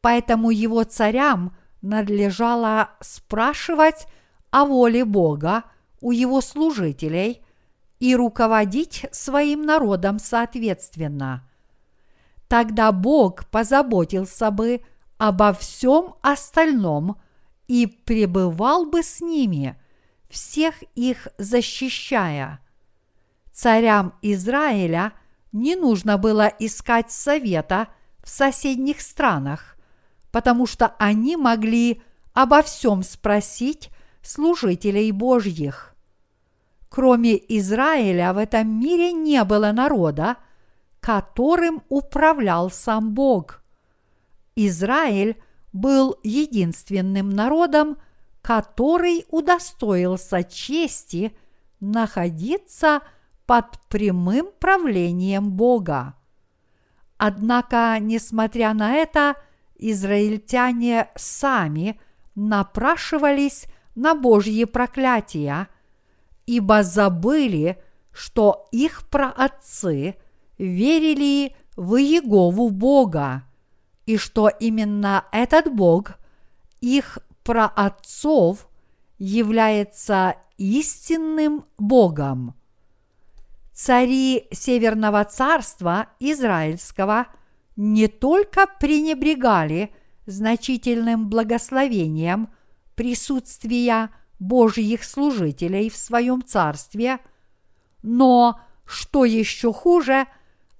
[0.00, 4.06] Поэтому его царям надлежало спрашивать
[4.50, 5.64] о воле Бога
[6.00, 7.42] у его служителей
[8.00, 11.44] и руководить своим народом соответственно.
[12.48, 14.80] Тогда Бог позаботился бы
[15.18, 17.20] обо всем остальном
[17.66, 19.78] и пребывал бы с ними,
[20.30, 22.60] всех их защищая.
[23.52, 25.12] Царям Израиля
[25.52, 27.88] не нужно было искать совета
[28.22, 29.76] в соседних странах,
[30.30, 33.90] потому что они могли обо всем спросить
[34.22, 35.94] служителей Божьих.
[36.88, 40.36] Кроме Израиля в этом мире не было народа,
[41.08, 43.62] которым управлял сам Бог.
[44.56, 45.40] Израиль
[45.72, 47.96] был единственным народом,
[48.42, 51.34] который удостоился чести
[51.80, 53.00] находиться
[53.46, 56.14] под прямым правлением Бога.
[57.16, 59.36] Однако, несмотря на это,
[59.76, 61.98] израильтяне сами
[62.34, 65.68] напрашивались на Божьи проклятия,
[66.44, 70.16] ибо забыли, что их праотцы
[70.58, 73.44] верили в Иегову Бога,
[74.06, 76.18] и что именно этот Бог,
[76.80, 78.68] их праотцов,
[79.18, 82.54] является истинным Богом.
[83.72, 87.28] Цари Северного Царства Израильского
[87.76, 89.94] не только пренебрегали
[90.26, 92.48] значительным благословением
[92.96, 97.18] присутствия Божьих служителей в своем царстве,
[98.02, 100.26] но, что еще хуже,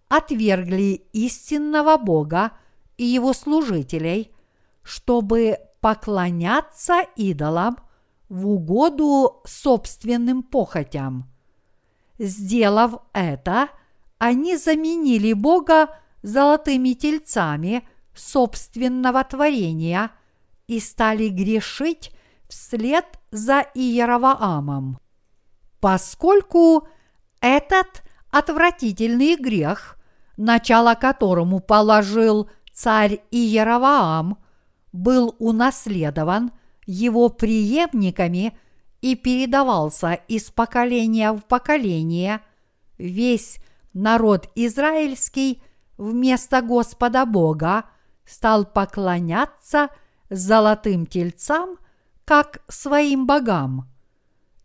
[0.09, 2.53] отвергли истинного Бога
[2.97, 4.33] и его служителей,
[4.83, 7.77] чтобы поклоняться идолам
[8.29, 11.31] в угоду собственным похотям.
[12.19, 13.69] Сделав это,
[14.19, 15.89] они заменили Бога
[16.23, 20.11] золотыми тельцами собственного творения
[20.67, 22.11] и стали грешить
[22.49, 24.99] вслед за Иераваамом.
[25.81, 26.89] Поскольку
[27.41, 29.98] этот отвратительный грех,
[30.39, 34.39] начало которому положил царь Иераваам,
[34.93, 36.53] был унаследован
[36.87, 38.59] его преемниками
[39.03, 42.41] и передавался из поколения в поколение,
[42.97, 43.59] весь
[43.93, 45.63] народ израильский
[45.99, 47.85] вместо Господа Бога
[48.25, 49.91] стал поклоняться
[50.31, 51.77] золотым тельцам–
[52.29, 53.89] как своим богам.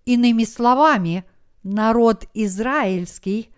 [0.04, 1.24] Иными словами,
[1.64, 3.53] народ израильский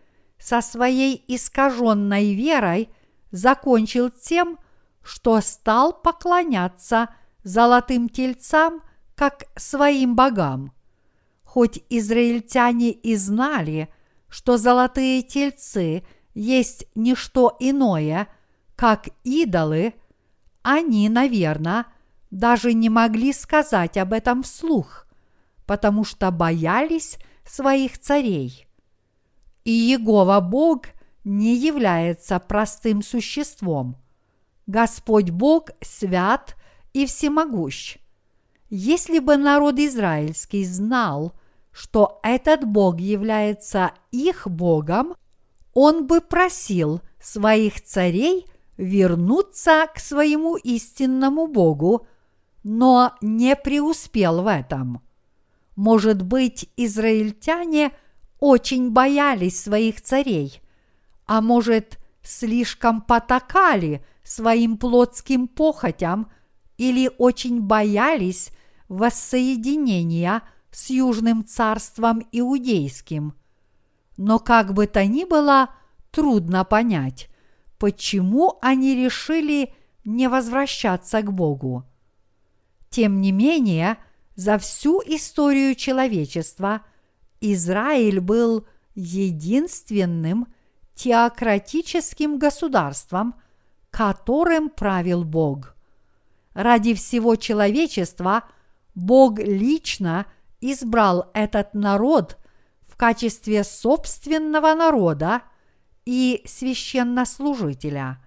[0.46, 2.92] со своей искаженной верой
[3.32, 4.60] закончил тем,
[5.02, 7.10] что стал поклоняться
[7.44, 8.84] золотым тельцам
[9.16, 10.72] как своим богам.
[11.44, 13.90] Хоть израильтяне и знали,
[14.28, 16.06] что золотые тельцы
[16.36, 18.28] есть не что иное,
[18.76, 19.96] как идолы,
[20.62, 21.88] они, наверное,
[22.30, 25.08] даже не могли сказать об этом вслух,
[25.66, 28.65] потому что боялись своих царей.
[29.66, 30.86] И Егова Бог
[31.26, 33.98] не является простым существом.
[34.68, 36.56] Господь Бог свят
[36.94, 37.98] и всемогущ.
[38.70, 41.34] Если бы народ израильский знал,
[41.72, 45.16] что этот Бог является их Богом,
[45.74, 48.46] он бы просил своих царей
[48.78, 52.08] вернуться к своему истинному Богу
[52.66, 55.04] но не преуспел в этом.
[55.76, 57.92] Может быть, израильтяне
[58.40, 60.62] очень боялись своих царей,
[61.26, 66.32] а может, слишком потакали своим плотским похотям
[66.78, 68.50] или очень боялись
[68.88, 73.34] воссоединения с Южным царством Иудейским.
[74.18, 75.70] Но как бы то ни было,
[76.12, 77.30] трудно понять,
[77.78, 79.74] почему они решили
[80.04, 81.86] не возвращаться к Богу.
[82.90, 83.98] Тем не менее,
[84.36, 86.82] за всю историю человечества
[87.54, 88.66] Израиль был
[88.96, 90.48] единственным
[90.96, 93.36] теократическим государством,
[93.92, 95.76] которым правил Бог.
[96.54, 98.44] Ради всего человечества
[98.96, 100.26] Бог лично
[100.62, 102.38] избрал этот народ
[102.88, 105.42] в качестве собственного народа
[106.06, 108.24] и священнослужителя.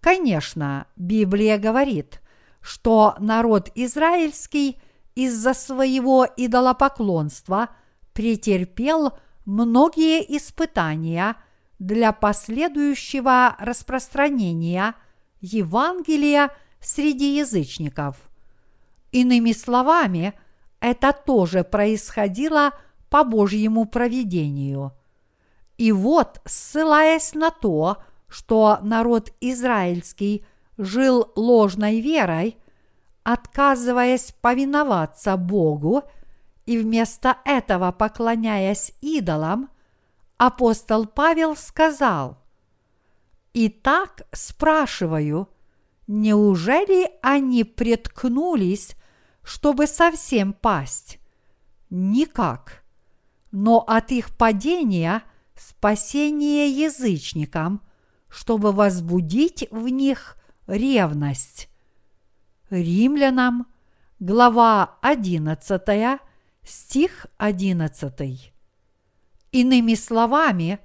[0.00, 2.22] Конечно, Библия говорит,
[2.60, 4.80] что народ израильский
[5.14, 7.70] из-за своего идолопоклонства
[8.20, 9.14] претерпел
[9.46, 11.36] многие испытания
[11.78, 14.94] для последующего распространения
[15.40, 16.50] Евангелия
[16.82, 18.16] среди язычников.
[19.10, 20.34] Иными словами,
[20.80, 22.72] это тоже происходило
[23.08, 24.92] по Божьему проведению.
[25.78, 30.44] И вот, ссылаясь на то, что народ израильский
[30.76, 32.58] жил ложной верой,
[33.22, 36.02] отказываясь повиноваться Богу
[36.70, 39.70] и вместо этого поклоняясь идолам,
[40.36, 42.38] апостол Павел сказал,
[43.52, 45.48] «Итак, спрашиваю,
[46.06, 48.94] неужели они преткнулись,
[49.42, 51.18] чтобы совсем пасть?
[51.90, 52.84] Никак.
[53.50, 55.24] Но от их падения
[55.56, 57.82] спасение язычникам,
[58.28, 60.36] чтобы возбудить в них
[60.68, 61.68] ревность.
[62.70, 63.66] Римлянам,
[64.20, 66.20] глава 11,
[66.70, 68.52] стих 11.
[69.52, 70.78] Иными словами,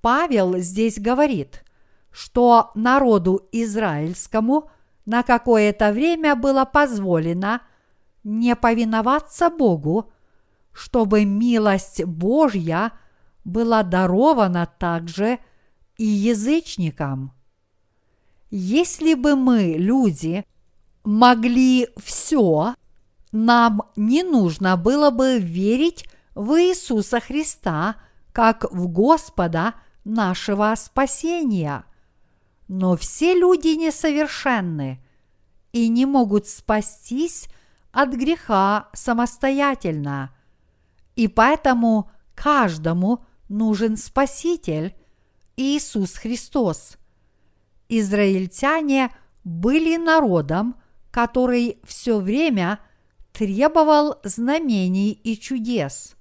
[0.00, 1.64] Павел здесь говорит,
[2.10, 4.70] что народу израильскому
[5.06, 7.62] на какое-то время было позволено
[8.24, 10.12] не повиноваться Богу,
[10.72, 12.92] чтобы милость Божья
[13.44, 15.38] была дарована также
[15.96, 17.32] и язычникам.
[18.50, 20.44] Если бы мы, люди,
[21.04, 22.74] могли все,
[23.32, 26.04] нам не нужно было бы верить
[26.34, 27.96] в Иисуса Христа
[28.32, 29.74] как в Господа
[30.04, 31.84] нашего спасения.
[32.68, 35.02] Но все люди несовершенны
[35.72, 37.48] и не могут спастись
[37.90, 40.34] от греха самостоятельно.
[41.16, 44.94] И поэтому каждому нужен Спаситель
[45.56, 46.96] Иисус Христос.
[47.88, 49.14] Израильтяне
[49.44, 50.76] были народом,
[51.10, 52.78] который все время
[53.32, 56.14] требовал знамений и чудес.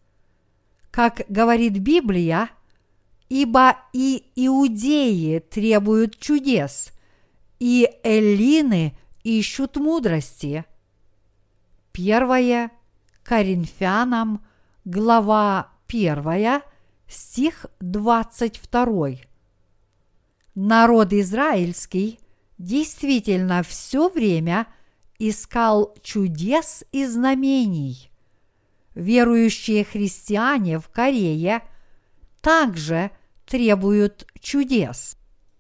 [0.90, 2.50] Как говорит Библия,
[3.30, 6.92] ибо и иудеи требуют чудес,
[7.60, 10.66] и эллины ищут мудрости.
[11.92, 12.72] Первое
[13.24, 14.44] Коринфянам,
[14.86, 16.62] глава 1,
[17.08, 19.10] стих 22.
[20.56, 22.20] Народ израильский
[22.58, 24.68] действительно все время
[25.30, 28.12] искал чудес и знамений.
[28.96, 31.62] Верующие христиане в Корее
[32.42, 33.12] также
[33.46, 35.16] требуют чудес.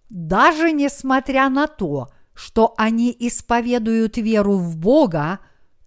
[0.09, 5.39] Даже несмотря на то, что они исповедуют веру в Бога,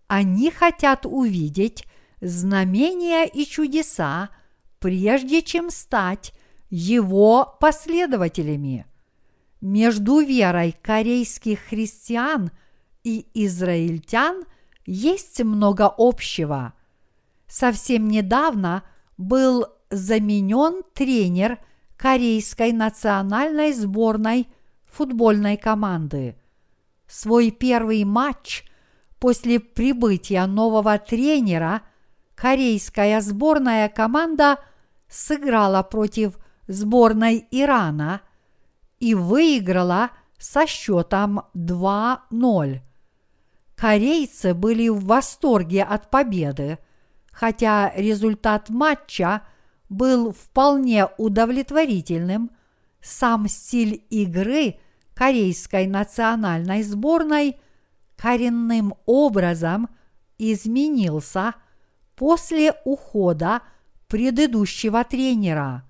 [0.06, 1.84] они хотят увидеть
[2.20, 4.30] знамения и чудеса,
[4.78, 6.32] прежде чем стать
[6.70, 8.86] его последователями.
[9.60, 12.50] Между верой корейских христиан
[13.04, 14.44] и израильтян
[14.86, 16.72] есть много общего.
[17.46, 18.82] Совсем недавно
[19.16, 21.58] был заменен тренер
[21.96, 24.48] корейской национальной сборной
[24.86, 26.36] футбольной команды.
[27.06, 28.64] Свой первый матч
[29.20, 31.82] после прибытия нового тренера
[32.34, 34.58] корейская сборная команда
[35.08, 38.22] сыграла против сборной Ирана
[38.98, 42.80] и выиграла со счетом 2-0.
[43.84, 46.78] Корейцы были в восторге от победы,
[47.30, 49.42] хотя результат матча–
[49.88, 52.50] был вполне удовлетворительным,
[53.00, 54.76] сам стиль игры
[55.14, 57.60] корейской национальной сборной
[58.16, 59.88] коренным образом
[60.38, 61.54] изменился
[62.16, 63.60] после ухода
[64.08, 65.84] предыдущего тренера.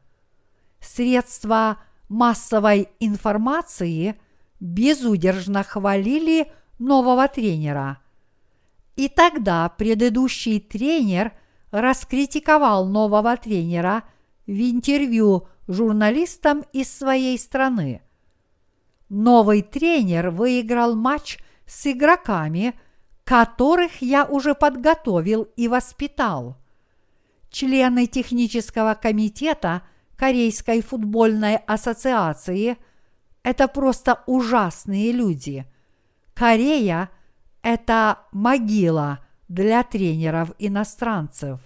[0.81, 1.79] Средства
[2.09, 4.17] массовой информации
[4.61, 7.99] безудержно хвалили нового тренера.
[8.97, 11.33] И тогда предыдущий тренер–
[11.75, 14.05] раскритиковал нового тренера
[14.47, 18.01] в интервью журналистам из своей страны.
[19.09, 22.75] Новый тренер выиграл матч с игроками,
[23.25, 26.57] которых я уже подготовил и воспитал.
[27.51, 29.83] члены технического комитета
[30.17, 32.77] Корейской футбольной ассоциации–
[33.43, 35.67] это просто ужасные люди.
[36.35, 37.11] Корея–
[37.63, 41.61] это могила для тренеров-иностранцев.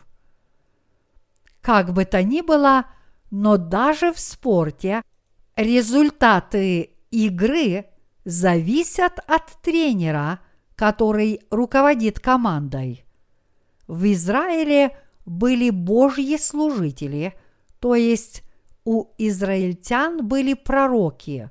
[1.61, 2.87] Как бы то ни было,
[3.31, 5.03] но даже в спорте
[5.57, 7.87] результаты игры
[8.25, 10.41] зависят от тренера,
[10.77, 13.05] который руководит командой.
[13.87, 14.97] В Израиле
[15.27, 17.35] были божьи служители,
[17.81, 18.43] то есть
[18.85, 21.51] у израильтян были пророки.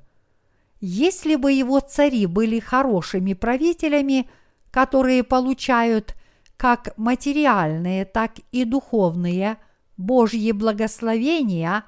[0.80, 4.28] Если бы его цари были хорошими правителями,
[4.70, 6.14] которые получают
[6.56, 9.58] как материальные, так и духовные
[9.96, 11.84] Божьи благословения,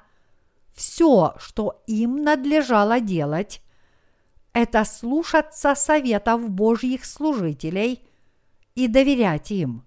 [0.73, 3.61] все, что им надлежало делать,
[4.53, 8.03] это слушаться советов Божьих служителей
[8.75, 9.85] и доверять им.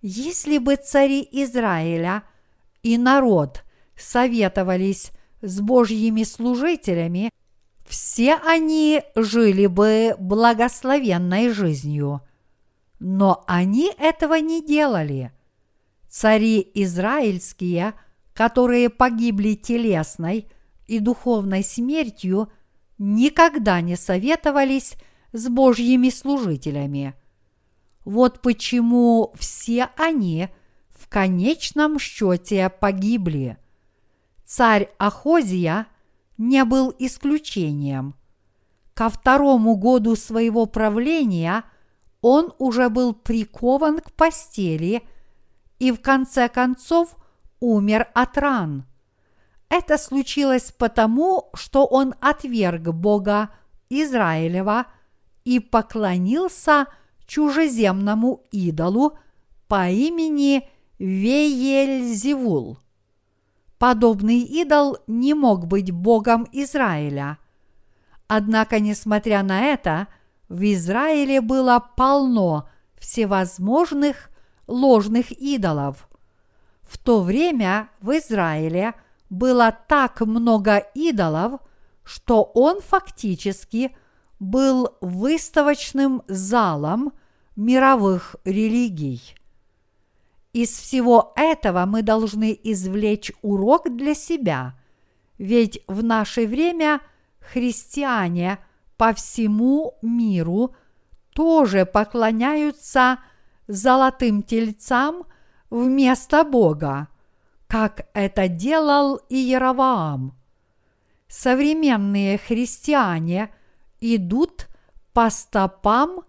[0.00, 2.22] Если бы цари Израиля
[2.82, 3.64] и народ
[3.96, 5.10] советовались
[5.42, 7.30] с Божьими служителями,
[7.88, 12.20] все они жили бы благословенной жизнью.
[13.00, 15.32] Но они этого не делали.
[16.08, 17.94] Цари израильские,
[18.34, 20.48] которые погибли телесной
[20.86, 22.52] и духовной смертью,
[22.98, 24.94] никогда не советовались
[25.32, 27.14] с Божьими служителями.
[28.04, 30.48] Вот почему все они
[30.90, 33.56] в конечном счете погибли.
[34.44, 35.86] Царь Ахозия
[36.38, 38.14] не был исключением.
[38.94, 41.64] Ко второму году своего правления
[42.20, 45.02] он уже был прикован к постели
[45.78, 47.16] и в конце концов
[47.60, 48.86] умер от ран.
[49.68, 53.50] Это случилось потому, что он отверг Бога
[53.90, 54.86] Израилева
[55.44, 56.86] и поклонился
[57.26, 59.18] чужеземному идолу
[59.68, 60.68] по имени
[60.98, 62.78] Веельзевул.
[63.78, 67.38] Подобный идол не мог быть Богом Израиля.
[68.26, 70.08] Однако, несмотря на это,
[70.48, 72.68] в Израиле было полно
[72.98, 74.30] всевозможных
[74.66, 76.08] ложных идолов.
[76.82, 78.94] В то время в Израиле–
[79.30, 81.60] было так много идолов,
[82.04, 83.96] что он фактически
[84.40, 87.12] был выставочным залом
[87.56, 89.34] мировых религий.
[90.58, 94.74] Из всего этого мы должны извлечь урок для себя,
[95.38, 97.00] ведь в наше время
[97.38, 98.58] христиане
[98.96, 100.74] по всему миру
[101.32, 103.20] тоже поклоняются
[103.68, 105.26] золотым тельцам
[105.70, 107.06] вместо Бога–
[107.68, 110.36] как это делал Иераваам.
[111.28, 113.54] Современные христиане
[114.00, 114.66] идут
[115.12, 116.22] по стопам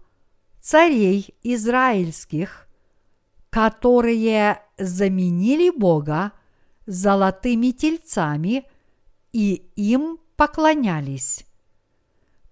[0.60, 2.68] царей израильских,
[3.50, 6.32] которые заменили Бога
[6.86, 8.64] золотыми тельцами
[9.32, 11.44] и им поклонялись.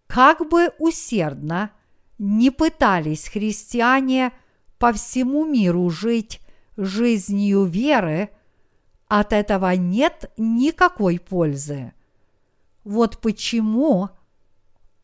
[0.06, 1.70] Как бы усердно
[2.18, 4.32] не пытались христиане
[4.78, 6.40] по всему миру жить
[6.76, 8.30] жизнью веры–
[9.08, 11.92] от этого нет никакой пользы.
[12.84, 14.10] Вот почему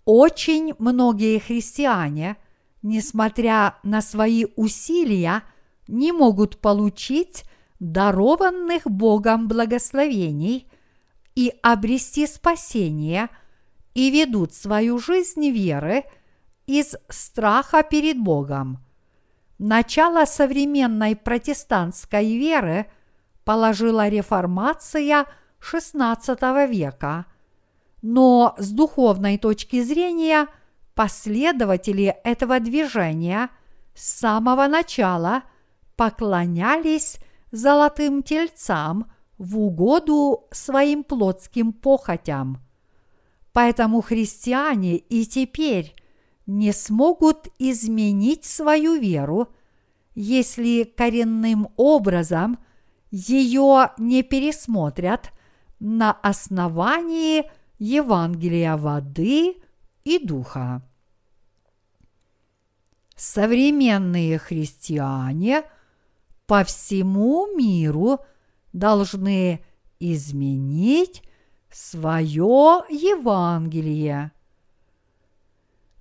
[0.05, 2.37] очень многие христиане,
[2.83, 5.43] несмотря на свои усилия,
[5.89, 7.45] не могут получить
[7.81, 10.71] дарованных Богом благословений
[11.35, 13.29] и обрести спасение
[13.95, 16.05] и ведут свою жизнь веры
[16.67, 18.79] из страха перед Богом.
[19.59, 22.87] Начало современной протестантской веры–
[23.45, 25.27] положила реформация
[25.61, 27.27] XVI века.
[28.03, 30.47] Но с духовной точки зрения
[30.95, 33.49] последователи этого движения
[33.95, 35.45] с самого начала
[35.97, 37.19] поклонялись
[37.51, 42.59] золотым тельцам в угоду своим плотским похотям.
[43.53, 45.95] Поэтому христиане и теперь
[46.47, 49.49] не смогут изменить свою веру,
[50.15, 52.59] если коренным образом–
[53.15, 55.31] ее не пересмотрят
[55.79, 59.55] на основании Евангелия воды
[60.03, 60.83] и духа.
[63.15, 65.63] Современные христиане
[66.47, 68.21] по всему миру
[68.73, 69.65] должны
[69.99, 71.23] изменить
[71.71, 74.33] свое Евангелие.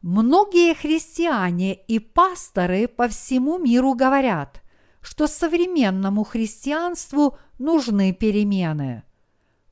[0.01, 4.61] Многие христиане и пасторы по всему миру говорят,
[5.01, 9.03] что современному христианству нужны перемены.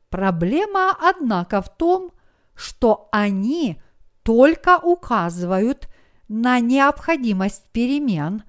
[0.10, 2.12] Проблема, однако, в том,
[2.56, 3.82] что они
[4.24, 5.90] только указывают
[6.28, 8.44] на необходимость перемен,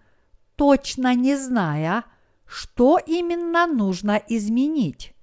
[0.57, 2.05] точно не зная,
[2.53, 5.15] что именно нужно изменить.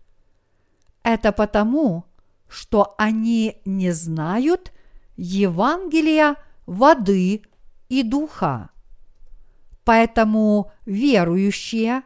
[1.03, 2.05] Это потому,
[2.47, 4.71] что они не знают
[5.15, 7.43] Евангелия воды
[7.87, 8.71] и духа.
[9.85, 12.01] Поэтому верующие,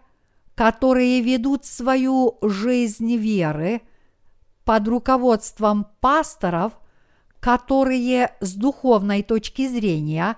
[0.55, 3.81] которые ведут свою жизнь веры
[4.65, 6.73] под руководством пасторов,
[7.39, 10.35] которые с духовной точки зрения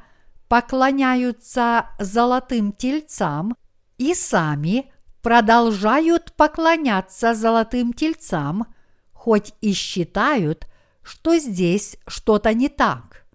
[0.48, 3.56] поклоняются золотым тельцам
[3.98, 4.92] и сами
[5.22, 8.68] продолжают поклоняться золотым тельцам,
[9.12, 10.68] хоть и считают,
[11.02, 13.26] что здесь что-то не так.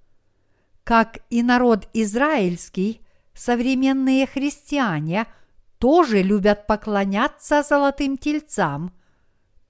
[0.85, 3.01] Как и народ израильский,
[3.35, 5.27] современные христиане
[5.79, 8.93] тоже любят поклоняться золотым тельцам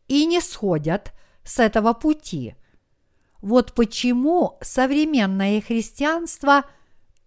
[0.09, 1.13] и не сходят
[1.45, 2.55] с этого пути.
[3.41, 6.65] Вот почему современное христианство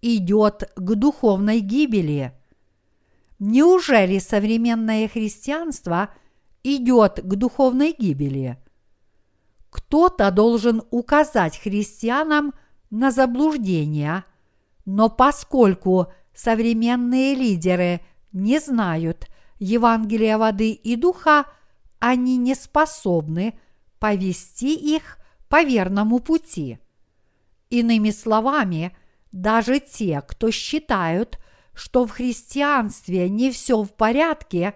[0.01, 2.37] идет к духовной гибели–
[3.45, 6.11] Неужели современное христианство
[6.63, 8.57] идет к духовной гибели?
[9.69, 12.53] Кто-то должен указать христианам
[12.89, 14.23] на заблуждение,
[14.85, 17.99] но поскольку современные лидеры
[18.31, 19.27] не знают
[19.59, 21.43] Евангелия воды и духа,
[21.99, 23.59] они не способны
[23.99, 25.17] повести их
[25.49, 26.79] по верному пути.
[27.69, 28.95] Иными словами,
[29.33, 31.42] даже те, кто считают,
[31.73, 34.75] что в христианстве не все в порядке,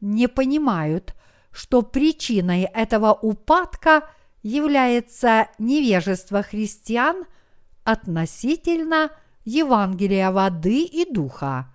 [0.00, 1.14] не понимают,
[1.50, 4.08] что причиной этого упадка
[4.42, 7.24] является невежество христиан
[7.84, 9.10] относительно
[9.44, 11.72] Евангелия воды и духа.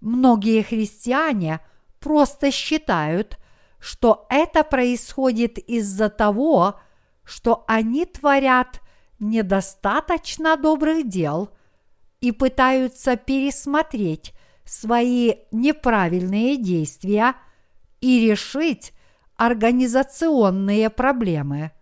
[0.00, 1.60] Многие христиане
[1.98, 3.38] просто считают,
[3.78, 6.78] что это происходит из-за того,
[7.24, 8.80] что они творят
[9.18, 11.50] недостаточно добрых дел–
[12.20, 17.34] и пытаются пересмотреть свои неправильные действия
[18.00, 18.92] и решить
[19.36, 21.72] организационные проблемы.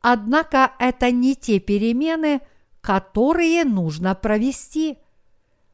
[0.00, 2.40] Однако это не те перемены,
[2.80, 4.98] которые нужно провести.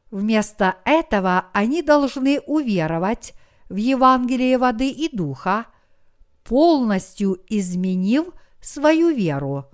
[0.09, 3.33] Вместо этого они должны уверовать
[3.69, 5.65] в Евангелие воды и духа,
[6.43, 8.27] полностью изменив
[8.61, 9.65] свою веру.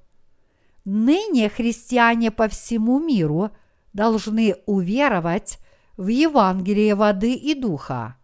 [0.85, 3.49] Ныне христиане по всему миру–
[3.93, 5.59] должны уверовать
[5.95, 8.17] в Евангелие воды и духа.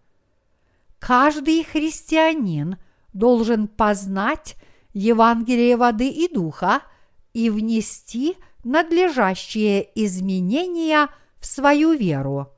[1.00, 2.78] Каждый христианин
[3.14, 4.56] должен познать
[4.94, 6.82] Евангелие воды и духа
[7.34, 11.10] и внести надлежащие изменения
[11.40, 12.50] в свою веру.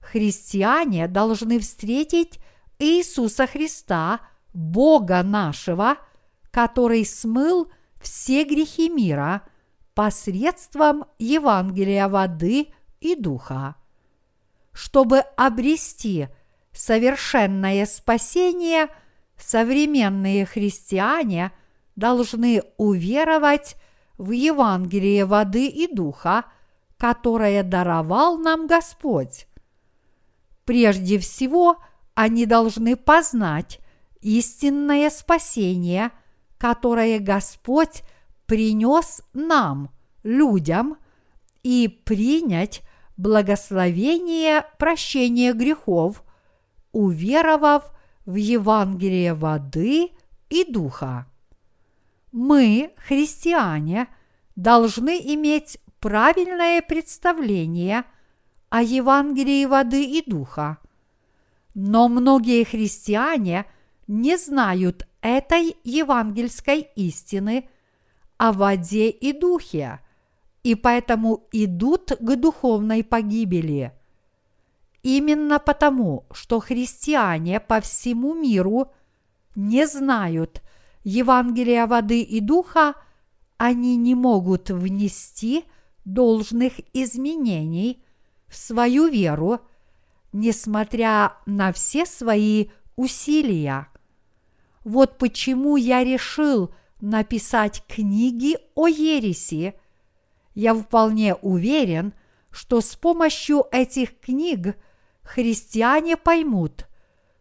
[0.00, 2.38] Христиане должны встретить
[2.78, 4.20] Иисуса Христа,
[4.52, 5.96] Бога нашего,
[6.50, 7.70] который смыл
[8.00, 9.42] все грехи мира–
[9.94, 12.68] посредством Евангелия воды
[13.00, 13.76] и духа.
[14.72, 16.28] Чтобы обрести
[16.72, 18.88] совершенное спасение,
[19.38, 21.52] современные христиане
[21.96, 23.76] должны уверовать
[24.18, 26.44] в Евангелие воды и духа,
[26.96, 29.46] которое даровал нам Господь.
[30.64, 31.78] Прежде всего,
[32.14, 33.80] они должны познать
[34.20, 36.10] истинное спасение,
[36.58, 38.02] которое Господь
[38.46, 39.90] принес нам,
[40.22, 40.96] людям,
[41.62, 42.82] и принять
[43.16, 46.22] благословение прощения грехов,
[46.92, 47.90] уверовав
[48.26, 50.10] в Евангелие воды
[50.50, 51.26] и духа.
[52.32, 54.08] Мы, христиане,
[54.56, 58.04] должны иметь правильное представление
[58.68, 60.78] о Евангелии воды и духа.
[61.74, 63.64] Но многие христиане
[64.06, 67.68] не знают этой евангельской истины
[68.44, 70.00] о воде и духе,
[70.62, 73.92] и поэтому идут к духовной погибели.
[75.02, 78.92] Именно потому, что христиане по всему миру
[79.56, 80.60] не знают
[81.04, 82.94] Евангелия воды и духа,
[83.56, 85.64] они не могут внести
[86.04, 88.04] должных изменений
[88.46, 89.60] в свою веру,
[90.34, 93.88] несмотря на все свои усилия.
[94.84, 96.74] Вот почему я решил–
[97.04, 99.74] написать книги о ереси,
[100.54, 102.14] я вполне уверен,
[102.50, 104.76] что с помощью этих книг
[105.22, 106.86] христиане поймут,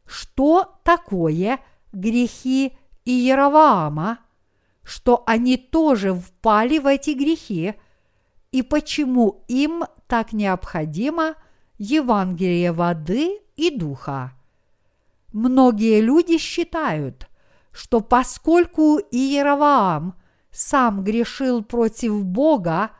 [0.05, 1.59] что такое
[1.93, 2.73] грехи
[3.05, 4.19] Иераваама,
[4.83, 7.75] что они тоже впали в эти грехи
[8.51, 11.35] и почему им так необходимо
[11.77, 14.33] Евангелие воды и духа.
[15.31, 17.27] Многие люди считают–
[17.73, 20.15] что поскольку Иераваам
[20.51, 22.91] сам грешил против Бога,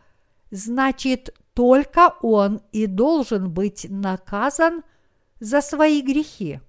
[0.50, 4.84] значит только он и должен быть наказан
[5.40, 6.60] за свои грехи.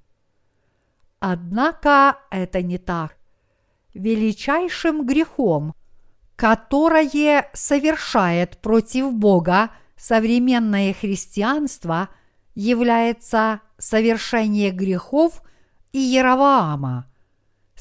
[1.18, 3.16] Однако это не так.
[3.94, 5.74] Величайшим грехом,
[6.36, 12.10] которое совершает против Бога современное христианство,
[12.54, 15.42] является совершение грехов
[15.92, 17.06] Иераваама.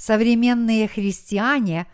[0.06, 1.88] Современные христиане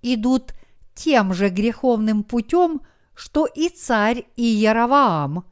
[0.00, 0.54] идут
[0.94, 5.44] тем же греховным путем, что и царь Иераваам,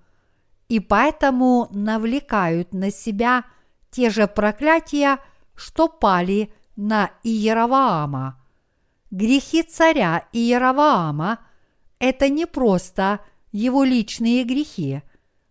[0.69, 3.45] и поэтому навлекают на себя
[3.91, 5.19] те же проклятия,
[5.57, 8.41] что пали на Иераваама.
[9.11, 11.41] Грехи царя Иераваама–
[11.99, 13.19] это не просто
[13.51, 15.03] его личные грехи,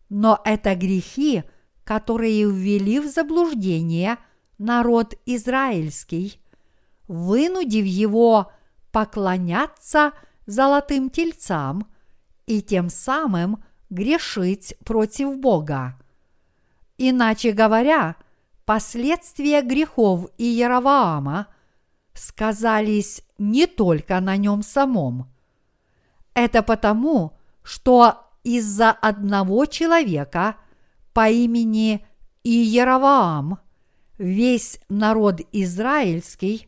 [0.07, 1.43] но это грехи,
[1.83, 4.17] которые ввели в заблуждение
[4.57, 6.39] народ израильский,
[7.07, 8.51] вынудив его
[8.91, 10.13] поклоняться
[10.45, 11.87] золотым тельцам
[12.45, 15.99] и тем самым грешить против Бога.
[16.97, 18.15] Иначе говоря,
[18.65, 21.47] последствия грехов Иераваама
[22.13, 25.31] сказались не только на нем самом.
[26.33, 30.57] Это потому, что из-за одного человека
[31.13, 32.05] по имени
[32.43, 33.59] Иераваам
[34.17, 36.67] весь народ израильский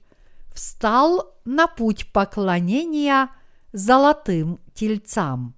[0.56, 3.30] встал на путь поклонения
[3.74, 5.54] золотым тельцам.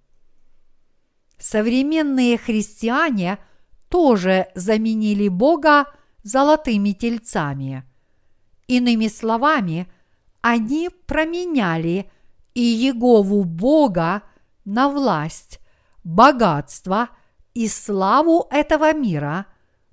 [1.38, 3.38] Современные христиане
[3.90, 5.86] тоже заменили Бога
[6.24, 7.84] золотыми тельцами.
[8.68, 9.88] Иными словами,
[10.42, 12.12] они променяли
[12.56, 14.24] и Егову Бога
[14.66, 15.60] на власть,
[16.04, 17.10] богатство
[17.54, 19.46] и славу этого мира,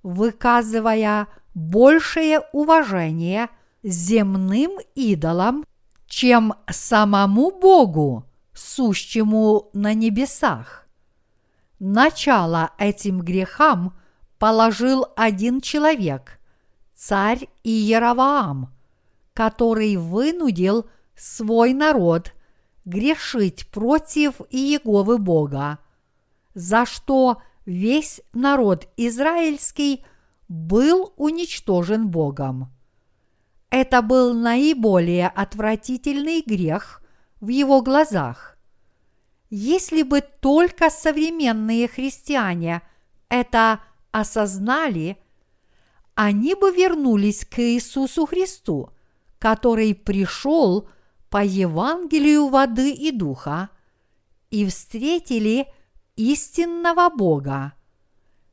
[0.02, 3.48] выказывая большее уважение
[3.84, 5.64] земным идолам,
[6.06, 8.24] чем самому Богу,
[8.54, 10.88] сущему на небесах.
[11.78, 13.94] Начало этим грехам
[14.38, 16.40] положил один человек,
[16.94, 18.72] царь Иераваам,
[19.34, 22.32] который вынудил свой народ
[22.84, 25.78] грешить против Иеговы Бога,
[26.54, 30.04] за что весь народ израильский
[30.48, 32.70] был уничтожен Богом.
[33.76, 37.02] Это был наиболее отвратительный грех
[37.40, 38.56] в его глазах.
[39.50, 42.82] Если бы только современные христиане
[43.28, 43.80] это
[44.12, 45.18] осознали,
[46.14, 48.90] они бы вернулись к Иисусу Христу,
[49.40, 50.88] который пришел
[51.28, 53.70] по Евангелию воды и духа
[54.50, 55.66] и встретили
[56.14, 57.72] истинного Бога.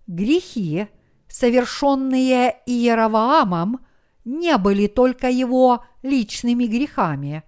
[0.07, 0.87] Грехи,
[1.27, 3.85] совершенные Иераваамом,
[4.25, 7.43] не были только его личными грехами,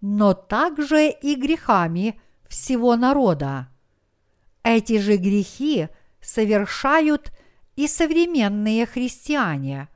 [0.00, 3.68] но также и грехами всего народа.
[4.62, 5.88] Эти же грехи
[6.20, 7.32] совершают
[7.76, 9.88] и современные христиане.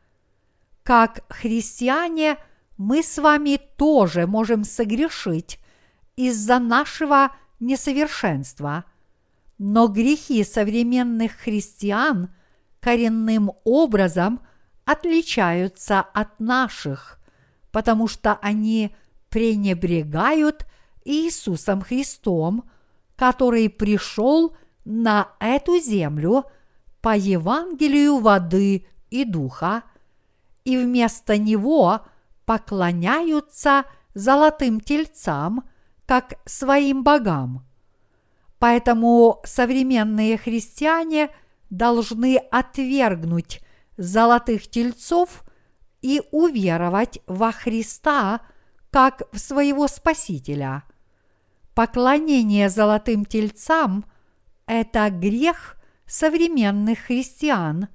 [0.83, 2.37] Как христиане
[2.77, 5.59] мы с вами тоже можем согрешить
[6.17, 8.85] из-за нашего несовершенства,
[9.59, 12.35] но грехи современных христиан
[12.81, 14.41] коренным образом
[14.85, 17.21] отличаются от наших,
[17.71, 18.95] потому что они
[19.29, 20.67] пренебрегают
[21.05, 22.69] Иисусом Христом,
[23.17, 26.45] который пришел на эту землю
[27.01, 29.83] по Евангелию воды и духа,
[30.65, 32.03] и вместо него
[32.45, 35.65] поклоняются золотым тельцам,
[36.07, 37.65] как своим богам.
[38.59, 41.31] Поэтому современные христиане
[41.71, 43.61] должны отвергнуть
[43.97, 45.45] золотых тельцов
[46.01, 48.41] и уверовать во Христа
[48.91, 50.85] как в своего Спасителя.
[51.75, 54.05] Поклонение золотым тельцам–
[54.67, 55.77] это грех
[56.07, 57.89] современных христиан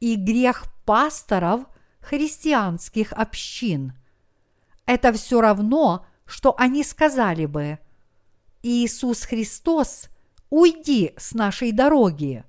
[0.00, 1.66] и грех пасторов
[2.00, 3.92] христианских общин.
[4.86, 7.78] Это все равно, что они сказали бы
[8.62, 10.08] «Иисус Христос,
[10.50, 12.44] уйди с нашей дороги.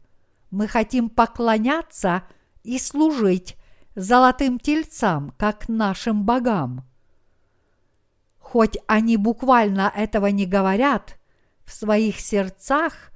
[0.51, 2.23] Мы хотим поклоняться
[2.63, 3.55] и служить
[3.95, 6.85] золотым тельцам, как нашим богам».
[8.39, 11.17] Хоть они буквально этого не говорят,
[11.65, 13.11] в своих сердцах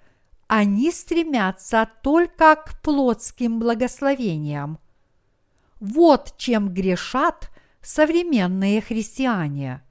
[0.47, 4.79] они стремятся только к плотским благословениям.
[5.79, 9.83] Вот чем грешат современные христиане.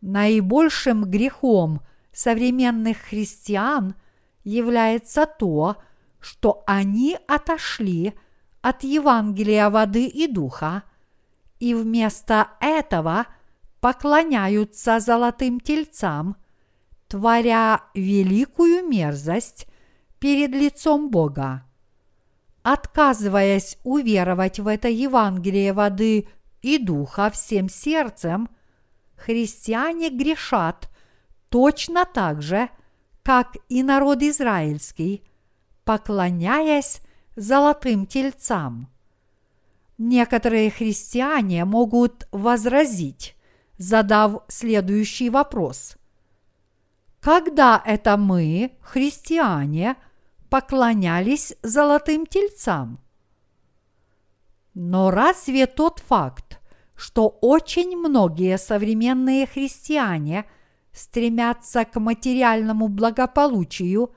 [0.00, 1.80] Наибольшим грехом
[2.12, 3.94] современных христиан
[4.44, 5.78] является то,
[6.20, 8.14] что они отошли
[8.64, 10.82] от Евангелия воды и духа
[11.60, 13.26] и вместо этого–
[13.84, 16.36] поклоняются золотым тельцам,
[17.06, 19.66] творя великую мерзость
[20.18, 21.64] перед лицом Бога.
[22.62, 26.26] отказываясь уверовать в это Евангелие воды
[26.62, 28.48] и духа всем сердцем,
[29.16, 30.88] христиане грешат
[31.50, 32.70] точно так же,
[33.22, 35.22] как и народ израильский,
[35.84, 37.02] поклоняясь
[37.36, 38.88] золотым тельцам.
[39.98, 43.36] Некоторые христиане могут возразить,
[43.78, 45.96] задав следующий вопрос.
[47.20, 49.96] Когда это мы, христиане,
[50.50, 53.00] поклонялись золотым тельцам?
[54.74, 56.60] Но разве тот факт,
[56.96, 60.44] что очень многие современные христиане
[60.92, 64.12] стремятся к материальному благополучию,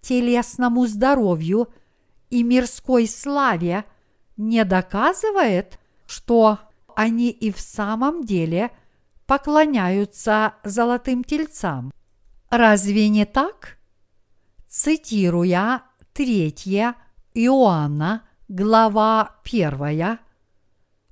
[0.00, 1.68] телесному здоровью
[2.30, 3.84] и мирской славе,
[4.36, 6.58] не доказывает, что
[6.96, 8.70] они и в самом деле
[9.26, 11.92] поклоняются золотым тельцам.
[12.48, 13.78] Разве не так?
[14.68, 15.82] Цитируя
[16.14, 16.54] 3
[17.34, 20.18] Иоанна, глава 1,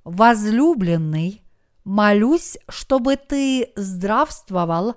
[0.03, 1.43] «Возлюбленный,
[1.83, 4.95] молюсь, чтобы ты здравствовал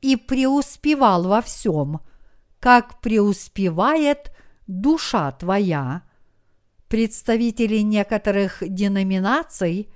[0.00, 2.00] и преуспевал во всем,
[2.60, 4.32] как преуспевает
[4.70, 6.02] душа твоя».
[6.88, 9.92] Представители некоторых деноминаций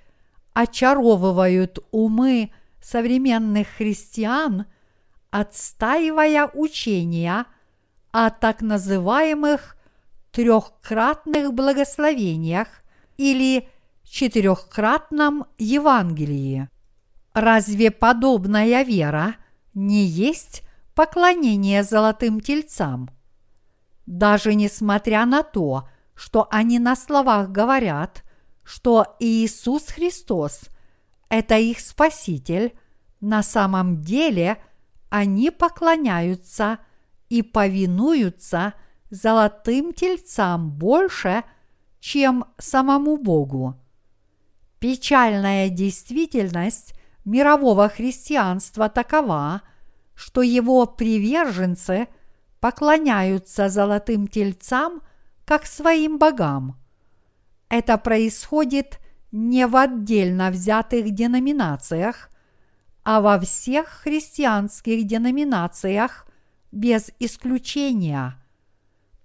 [0.53, 4.67] очаровывают умы современных христиан,
[5.31, 7.47] отстаивая учения
[8.13, 9.77] о так называемых
[10.31, 12.69] трехкратных благословениях
[13.17, 13.69] или
[14.05, 16.69] четырехкратном Евангелии.
[17.33, 19.35] Разве подобная вера
[19.75, 20.63] не есть
[20.95, 23.11] поклонение золотым тельцам?
[24.07, 28.25] Даже несмотря на то, что они на словах говорят,
[28.63, 30.63] что Иисус Христос–
[31.29, 32.75] это их Спаситель,
[33.21, 34.59] на самом деле
[35.09, 36.79] они поклоняются
[37.29, 38.75] и повинуются
[39.11, 41.45] золотым тельцам больше,
[42.01, 43.81] чем самому Богу.
[44.79, 46.95] Печальная действительность
[47.25, 49.63] мирового христианства такова,
[50.15, 52.09] что его приверженцы
[52.65, 55.03] поклоняются золотым тельцам
[55.45, 56.79] как своим богам.
[57.69, 59.01] Это происходит
[59.33, 62.31] не в отдельно взятых деноминациях,
[63.03, 66.27] а во всех христианских деноминациях
[66.73, 68.43] без исключения.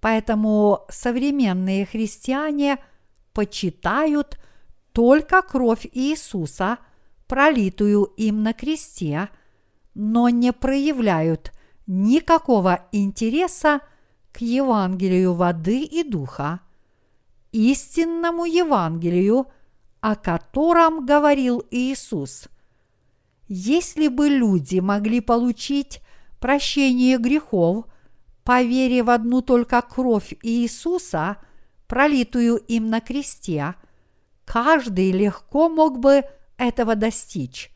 [0.02, 2.78] Поэтому современные христиане
[3.32, 4.38] почитают
[4.92, 6.78] только кровь Иисуса,
[7.26, 9.30] пролитую им на кресте,
[9.94, 11.54] но не проявляют
[11.90, 13.82] никакого интереса
[14.32, 16.62] к Евангелию воды и духа,
[17.52, 19.48] истинному Евангелию,
[20.00, 22.48] о котором говорил Иисус.
[23.50, 26.02] Если бы люди могли получить
[26.40, 27.88] прощение грехов
[28.44, 31.38] по в одну только кровь Иисуса,
[31.88, 33.76] пролитую им на кресте–
[34.50, 36.24] каждый легко мог бы
[36.58, 37.72] этого достичь.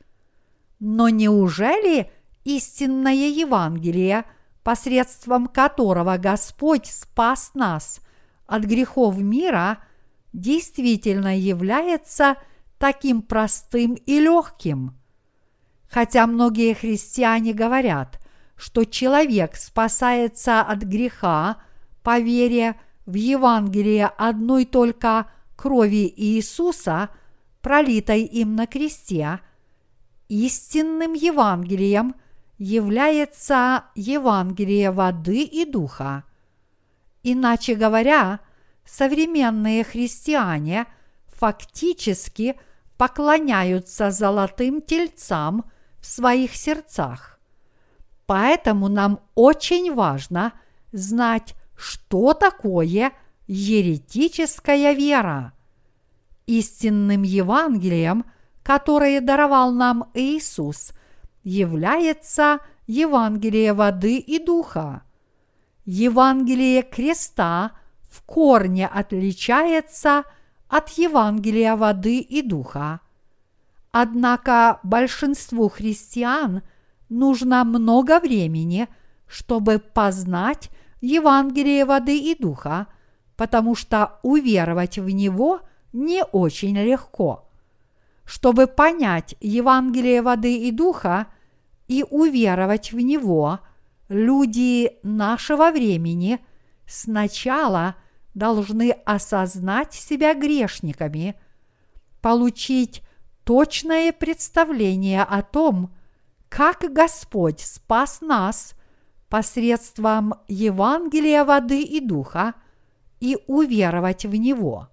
[0.79, 2.11] Но неужели
[2.43, 4.25] истинное Евангелие,
[4.63, 8.01] посредством которого Господь спас нас
[8.45, 9.79] от грехов мира,
[10.31, 12.37] действительно является
[12.77, 14.97] таким простым и легким?
[15.89, 18.19] Хотя многие христиане говорят,
[18.55, 21.57] что человек спасается от греха
[22.03, 22.75] по вере
[23.05, 25.27] в Евангелие одной только–
[25.63, 27.09] крови Иисуса,
[27.61, 29.39] пролитой им на кресте,
[30.27, 32.15] истинным Евангелием
[32.63, 36.23] является Евангелие воды и духа.
[37.21, 38.39] Иначе говоря,
[38.85, 40.85] современные христиане
[41.27, 42.55] фактически
[42.97, 45.65] поклоняются золотым тельцам
[45.99, 47.37] в своих сердцах.
[48.25, 50.53] Поэтому нам очень важно
[50.93, 53.11] знать, что такое
[53.45, 55.51] еретическая вера.
[56.45, 58.23] Истинным Евангелием,
[58.63, 60.93] которое даровал нам Иисус,
[61.43, 65.03] является Евангелие воды и духа.
[65.85, 67.71] Евангелие креста
[68.09, 70.23] в корне отличается
[70.67, 73.01] от Евангелия воды и духа.
[73.91, 76.61] Однако большинству христиан
[77.09, 78.87] нужно много времени,
[79.27, 80.69] чтобы познать
[81.01, 82.87] Евангелие воды и духа–
[83.35, 87.49] потому что уверовать в него не очень легко.
[88.25, 91.27] Чтобы понять Евангелие воды и духа
[91.93, 93.59] и уверовать в него,
[94.09, 96.39] люди нашего времени
[96.87, 97.95] сначала
[98.33, 101.35] должны осознать себя грешниками,
[102.21, 103.01] получить
[103.43, 105.93] точное представление о том,
[106.49, 108.73] как Господь спас нас
[109.29, 112.55] посредством Евангелия воды и духа–
[113.23, 114.89] и уверовать в Него.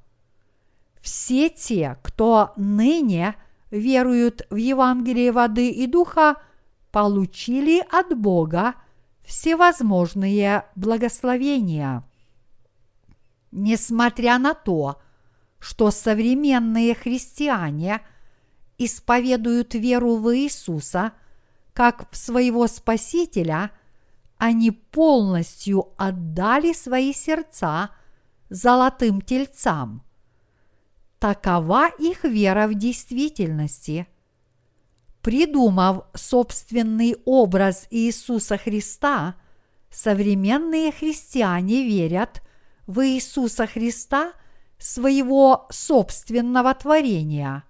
[1.00, 3.34] Все те, кто ныне
[3.72, 6.36] веруют в Евангелие воды и духа,
[6.90, 8.74] получили от Бога
[9.22, 12.04] всевозможные благословения.
[13.52, 15.00] Несмотря на то,
[15.58, 18.00] что современные христиане
[18.78, 21.12] исповедуют веру в Иисуса
[21.72, 23.70] как в своего Спасителя,
[24.38, 27.90] они полностью отдали свои сердца
[28.48, 30.02] золотым тельцам.
[31.18, 34.08] Такова их вера в действительности.
[35.22, 39.34] Придумав собственный образ Иисуса Христа,
[39.90, 42.42] современные христиане верят
[42.86, 44.32] в Иисуса Христа–
[44.80, 47.64] своего собственного творения.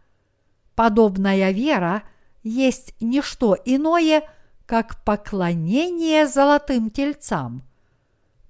[0.74, 2.04] Подобная вера
[2.42, 4.22] есть не что иное,
[4.64, 7.64] как поклонение золотым тельцам.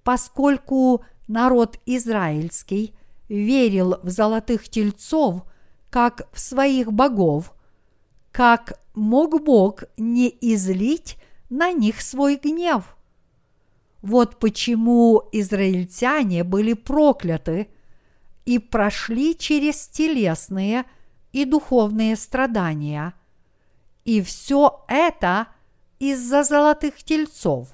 [0.04, 2.94] Поскольку народ израильский
[3.28, 5.42] верил в золотых тельцов,
[5.88, 7.54] как в своих богов,
[8.30, 11.16] как мог Бог не излить
[11.48, 12.96] на них свой гнев?
[14.02, 17.68] Вот почему израильтяне были прокляты–
[18.50, 20.84] и прошли через телесные
[21.30, 23.14] и духовные страдания.
[24.04, 25.46] И все это
[26.00, 27.68] из-за золотых тельцов.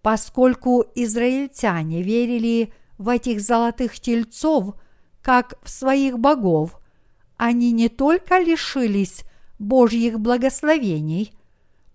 [0.00, 4.74] Поскольку израильтяне верили в этих золотых тельцов,
[5.20, 6.80] как в своих богов,
[7.36, 9.24] они не только лишились
[9.58, 11.32] Божьих благословений,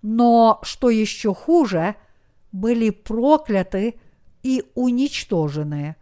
[0.01, 1.95] но, что еще хуже,
[2.51, 3.99] были прокляты
[4.43, 5.95] и уничтожены.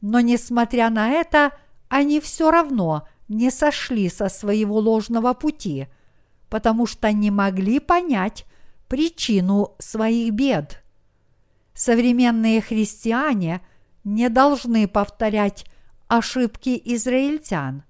[0.00, 1.52] Но несмотря на это,
[1.88, 5.88] они все равно не сошли со своего ложного пути,
[6.48, 8.46] потому что не могли понять
[8.88, 10.82] причину своих бед.
[11.74, 13.60] Современные христиане
[14.04, 15.66] не должны повторять
[16.08, 17.82] ошибки израильтян.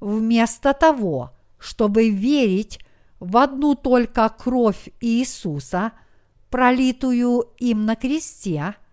[0.00, 2.80] Вместо того, чтобы верить
[3.20, 5.92] в одну только кровь Иисуса,
[6.50, 8.74] пролитую им на кресте–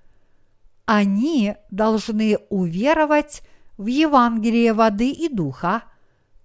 [0.88, 3.44] они должны уверовать
[3.78, 5.84] в Евангелие воды и духа,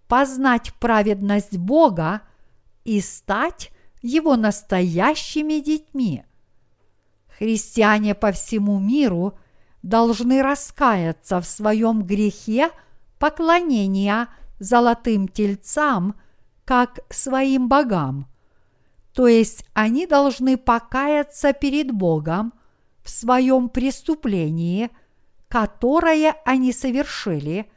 [0.08, 2.22] познать праведность Бога
[2.82, 3.70] и стать
[4.02, 6.24] Его настоящими детьми.
[7.38, 9.38] Христиане по всему миру
[9.84, 12.70] должны раскаяться в своем грехе
[13.20, 14.26] поклонения
[14.62, 16.14] золотым тельцам,
[16.64, 18.26] как своим богам.
[19.12, 22.52] То есть они должны покаяться перед Богом–
[23.02, 24.90] в своем преступлении,
[25.48, 27.70] которое они совершили,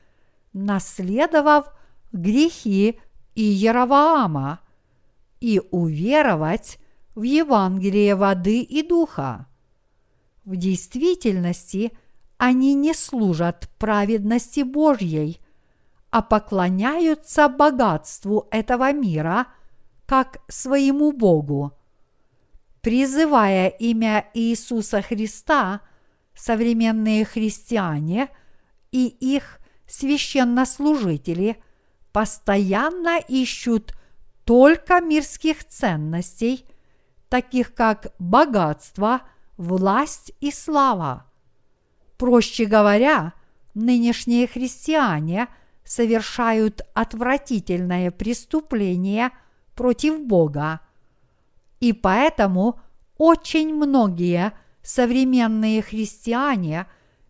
[0.53, 1.67] наследовав
[2.11, 2.99] грехи
[3.35, 4.61] Иераваама,
[5.41, 6.79] и уверовать
[7.13, 9.47] в Евангелие воды и духа.
[10.43, 11.91] В действительности
[12.37, 15.39] они не служат праведности Божьей,
[16.15, 19.47] а поклоняются богатству этого мира
[20.05, 21.73] как своему Богу–
[22.85, 25.81] Призывая имя Иисуса Христа,
[26.35, 28.29] современные христиане
[28.91, 29.57] и их
[29.87, 31.57] священнослужители
[32.11, 33.95] постоянно ищут
[34.43, 36.67] только мирских ценностей,
[37.27, 39.21] таких как богатство,
[39.57, 41.25] власть и слава.
[42.17, 43.33] Проще говоря,
[43.73, 45.47] нынешние христиане
[45.85, 49.31] совершают отвратительное преступление
[49.75, 50.81] против Бога–
[51.79, 52.79] и поэтому
[53.17, 56.87] очень многие современные христиане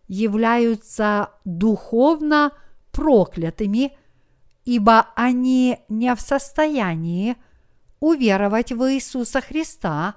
[0.08, 2.52] являются духовно
[2.90, 3.96] проклятыми,
[4.64, 7.36] ибо они не в состоянии
[8.00, 10.14] уверовать в Иисуса Христа,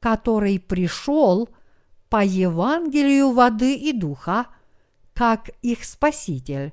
[0.00, 1.48] который пришел
[2.08, 4.46] по Евангелию воды и духа,
[5.14, 6.72] как их Спаситель.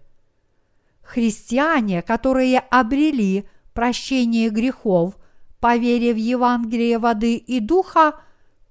[1.10, 5.18] Христиане, которые обрели прощение грехов
[5.60, 8.22] по вере в Евангелие воды и духа,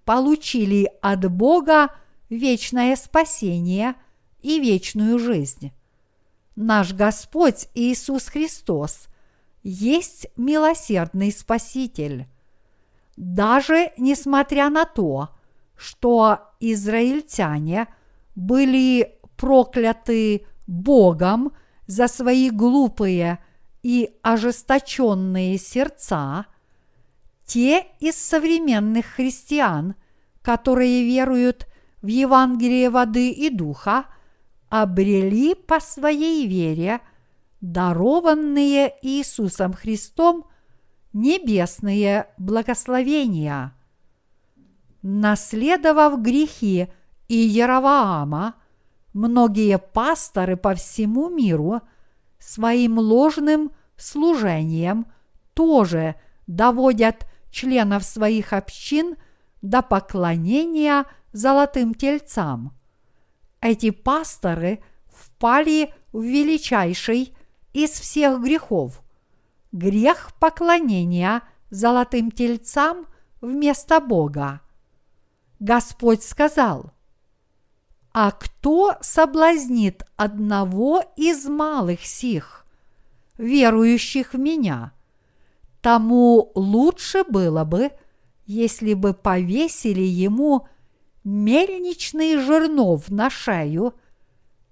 [0.04, 1.88] получили от Бога
[2.30, 3.96] вечное спасение
[4.40, 5.72] и вечную жизнь.
[6.54, 9.08] Наш Господь Иисус Христос
[9.64, 12.28] есть милосердный Спаситель.
[13.16, 15.30] Даже несмотря на то,
[15.76, 17.88] что израильтяне
[18.36, 21.52] были прокляты Богом
[21.88, 23.40] за свои глупые
[23.82, 26.46] и ожесточенные сердца–
[27.48, 29.94] те из современных христиан,
[30.42, 31.66] которые веруют
[32.02, 34.04] в Евангелие воды и духа,
[34.68, 37.00] обрели по своей вере
[37.62, 40.44] дарованные Иисусом Христом
[41.14, 43.74] небесные благословения.
[45.00, 46.88] Наследовав грехи
[47.28, 48.56] Иераваама,
[49.12, 51.80] многие пасторы по всему миру
[52.38, 55.06] своим ложным служением
[55.54, 56.14] тоже
[56.46, 59.16] доводят членов своих общин
[59.62, 62.72] до поклонения золотым тельцам.
[63.60, 67.34] Эти пасторы впали в величайший
[67.72, 69.02] из всех грехов–
[69.72, 73.06] грех поклонения золотым тельцам
[73.40, 74.60] вместо Бога.
[75.60, 76.92] Господь сказал,
[78.20, 82.66] «А кто соблазнит одного из малых сих,
[83.36, 84.92] верующих в Меня?
[85.80, 87.92] Тому лучше было бы,
[88.44, 90.66] если бы повесили ему
[91.22, 93.94] мельничный жернов на шею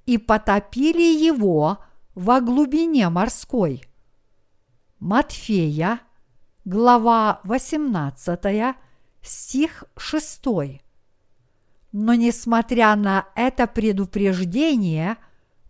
[0.07, 1.78] и потопили его
[2.16, 3.84] во глубине морской.
[4.99, 6.01] Матфея,
[6.64, 8.74] глава 18,
[9.22, 10.82] стих 6.
[11.93, 15.16] Но несмотря на это предупреждение,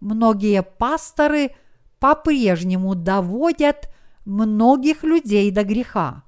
[0.00, 1.54] многие пасторы
[1.98, 3.88] по-прежнему доводят
[4.24, 6.24] многих людей до греха.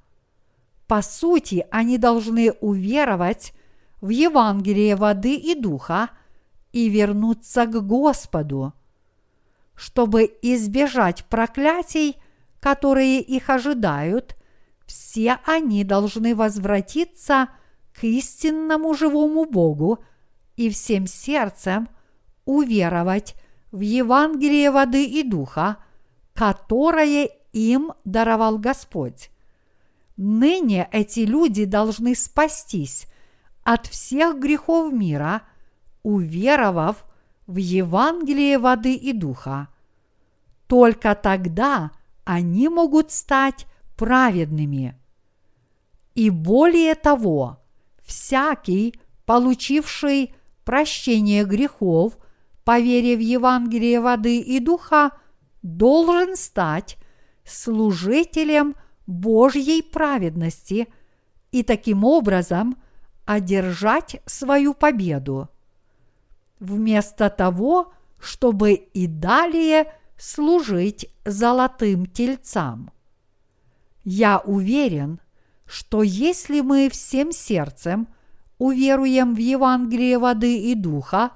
[0.87, 3.53] По сути, они должны уверовать
[4.01, 6.11] в Евангелие воды и духа
[6.73, 8.73] и вернуться к Господу.
[9.75, 12.17] Чтобы избежать проклятий,
[12.61, 14.37] которые их ожидают,
[14.87, 17.49] все они должны возвратиться
[17.99, 19.99] к истинному живому Богу
[20.57, 21.89] и всем сердцем
[22.45, 23.35] уверовать
[23.73, 25.79] в Евангелие воды и духа,
[26.33, 29.31] которое им даровал Господь.
[30.17, 33.07] Ныне эти люди должны спастись
[33.65, 35.43] от всех грехов мира,
[36.05, 37.05] уверовав
[37.47, 39.69] в Евангелие воды и духа.
[40.69, 41.91] Только тогда
[42.25, 44.97] они могут стать праведными.
[46.15, 47.59] И более того,
[48.09, 48.95] всякий,
[49.27, 50.35] получивший
[50.65, 52.19] прощение грехов
[52.65, 55.11] по вере Евангелие воды и духа,
[55.63, 56.97] должен стать
[57.45, 58.75] служителем
[59.07, 60.89] Божьей праведности
[61.53, 62.77] и таким образом
[63.27, 65.49] одержать свою победу.
[66.61, 72.91] Вместо того, чтобы и далее служить золотым тельцам.
[74.03, 75.21] Я уверен,
[75.69, 78.09] что если мы всем сердцем
[78.57, 81.33] уверуем в Евангелие воды и духа,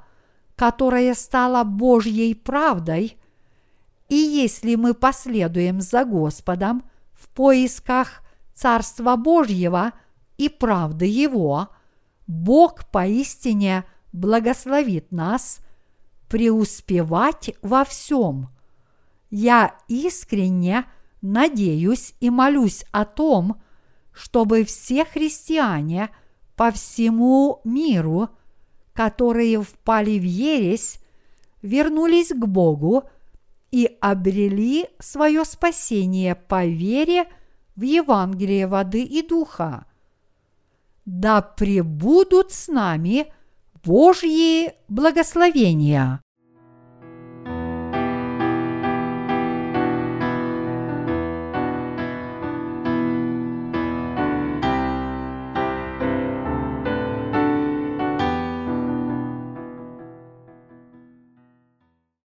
[0.56, 3.18] которое стало Божьей правдой,
[4.08, 8.22] и если мы последуем за Господом в поисках
[8.54, 9.92] Царства Божьего
[10.38, 11.68] и правды Его,
[12.26, 15.60] Бог поистине благословит нас
[16.28, 18.48] преуспевать во всем.
[19.30, 20.86] Я искренне
[21.20, 23.61] надеюсь и молюсь о том,
[24.12, 26.10] чтобы все христиане
[26.56, 28.28] по всему миру,
[28.92, 30.98] которые впали в ересь,
[31.62, 33.04] вернулись к Богу
[33.70, 37.26] и обрели свое спасение по вере
[37.74, 39.86] в Евангелие воды и духа.
[41.04, 43.32] Да пребудут с нами
[43.82, 46.20] Божьи благословения!